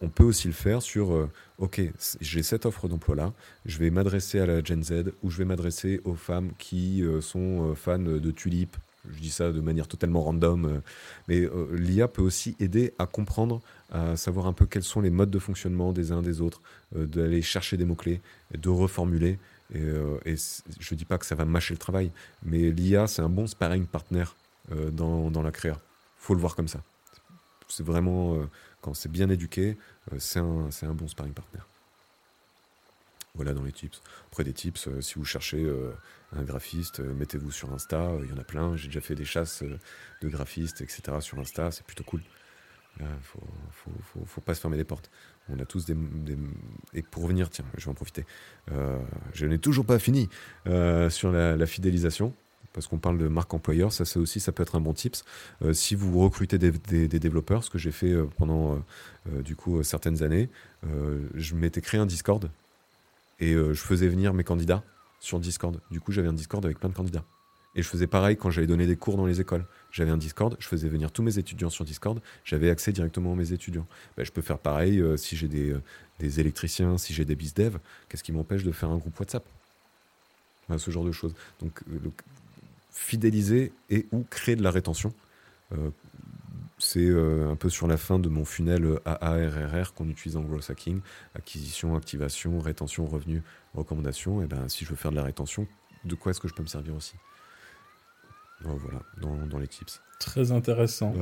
[0.00, 1.80] on peut aussi le faire sur, OK,
[2.20, 3.32] j'ai cette offre d'emploi-là,
[3.64, 7.74] je vais m'adresser à la Gen Z ou je vais m'adresser aux femmes qui sont
[7.76, 8.76] fans de tulipes.
[9.10, 10.82] Je dis ça de manière totalement random,
[11.28, 15.30] mais l'IA peut aussi aider à comprendre, à savoir un peu quels sont les modes
[15.30, 16.60] de fonctionnement des uns des autres,
[16.94, 18.20] d'aller chercher des mots-clés,
[18.58, 19.38] de reformuler.
[19.72, 22.10] Et, euh, je ne dis pas que ça va mâcher le travail,
[22.42, 24.24] mais l'IA, c'est un bon sparring partner
[24.72, 25.78] euh, dans, dans, la créa.
[26.16, 26.82] faut le voir comme ça.
[27.68, 28.46] C'est vraiment, euh,
[28.80, 29.78] quand c'est bien éduqué,
[30.18, 31.60] c'est un, un, bon sparring partner.
[33.34, 34.02] Voilà dans les tips.
[34.26, 35.64] Après des tips, si vous cherchez
[36.32, 38.74] un graphiste, mettez-vous sur Insta, il y en a plein.
[38.74, 41.20] J'ai déjà fait des chasses de graphistes, etc.
[41.20, 42.22] sur Insta, c'est plutôt cool.
[42.98, 43.38] Il faut,
[43.70, 45.10] faut, faut, pas se fermer les portes.
[45.48, 45.96] On a tous des,
[46.94, 48.24] Et pour revenir, tiens, je vais en profiter.
[48.72, 48.98] Euh,
[49.32, 50.28] je n'ai toujours pas fini
[50.66, 52.34] euh, sur la, fidélisation,
[52.72, 53.92] parce qu'on parle de marque employeur.
[53.92, 55.24] Ça, c'est aussi, ça peut être un bon tips.
[55.62, 58.82] Euh, si vous recrutez des, développeurs, ce que j'ai fait pendant
[59.44, 60.48] du coup certaines années,
[61.34, 62.50] je m'étais créé un Discord
[63.40, 64.84] et je faisais venir mes candidats
[65.18, 65.80] sur Discord.
[65.90, 67.24] Du coup, j'avais un Discord avec plein de candidats.
[67.74, 69.64] Et je faisais pareil quand j'allais donner des cours dans les écoles.
[69.92, 73.36] J'avais un Discord, je faisais venir tous mes étudiants sur Discord, j'avais accès directement à
[73.36, 73.86] mes étudiants.
[74.16, 75.82] Ben, je peux faire pareil euh, si j'ai des, euh,
[76.18, 77.78] des, électriciens, si j'ai des bizdev.
[78.08, 79.44] Qu'est-ce qui m'empêche de faire un groupe WhatsApp?
[80.68, 81.34] Ben, Ce genre de choses.
[81.60, 82.10] Donc, euh,
[82.90, 85.12] fidéliser et ou créer de la rétention.
[86.78, 91.00] c'est un peu sur la fin de mon funnel AARRR qu'on utilise en growth hacking
[91.36, 93.42] acquisition, activation, rétention, revenu,
[93.74, 94.42] recommandation.
[94.42, 95.68] Et ben, si je veux faire de la rétention,
[96.04, 97.14] de quoi est-ce que je peux me servir aussi?
[98.62, 100.00] Voilà, dans, dans, les tips.
[100.18, 101.14] Très intéressant.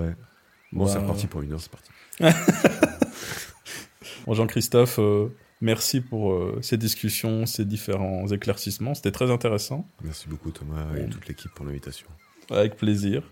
[0.72, 1.90] Bon, c'est bah, reparti pour une heure, c'est parti.
[4.26, 5.28] bon, Jean-Christophe, euh,
[5.60, 8.94] merci pour euh, ces discussions, ces différents éclaircissements.
[8.94, 9.88] C'était très intéressant.
[10.02, 12.06] Merci beaucoup, Thomas, et toute l'équipe pour l'invitation.
[12.50, 13.22] Avec plaisir.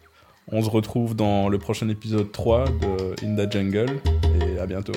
[0.48, 4.00] On se retrouve dans le prochain épisode 3 de In the Jungle
[4.40, 4.92] et à bientôt.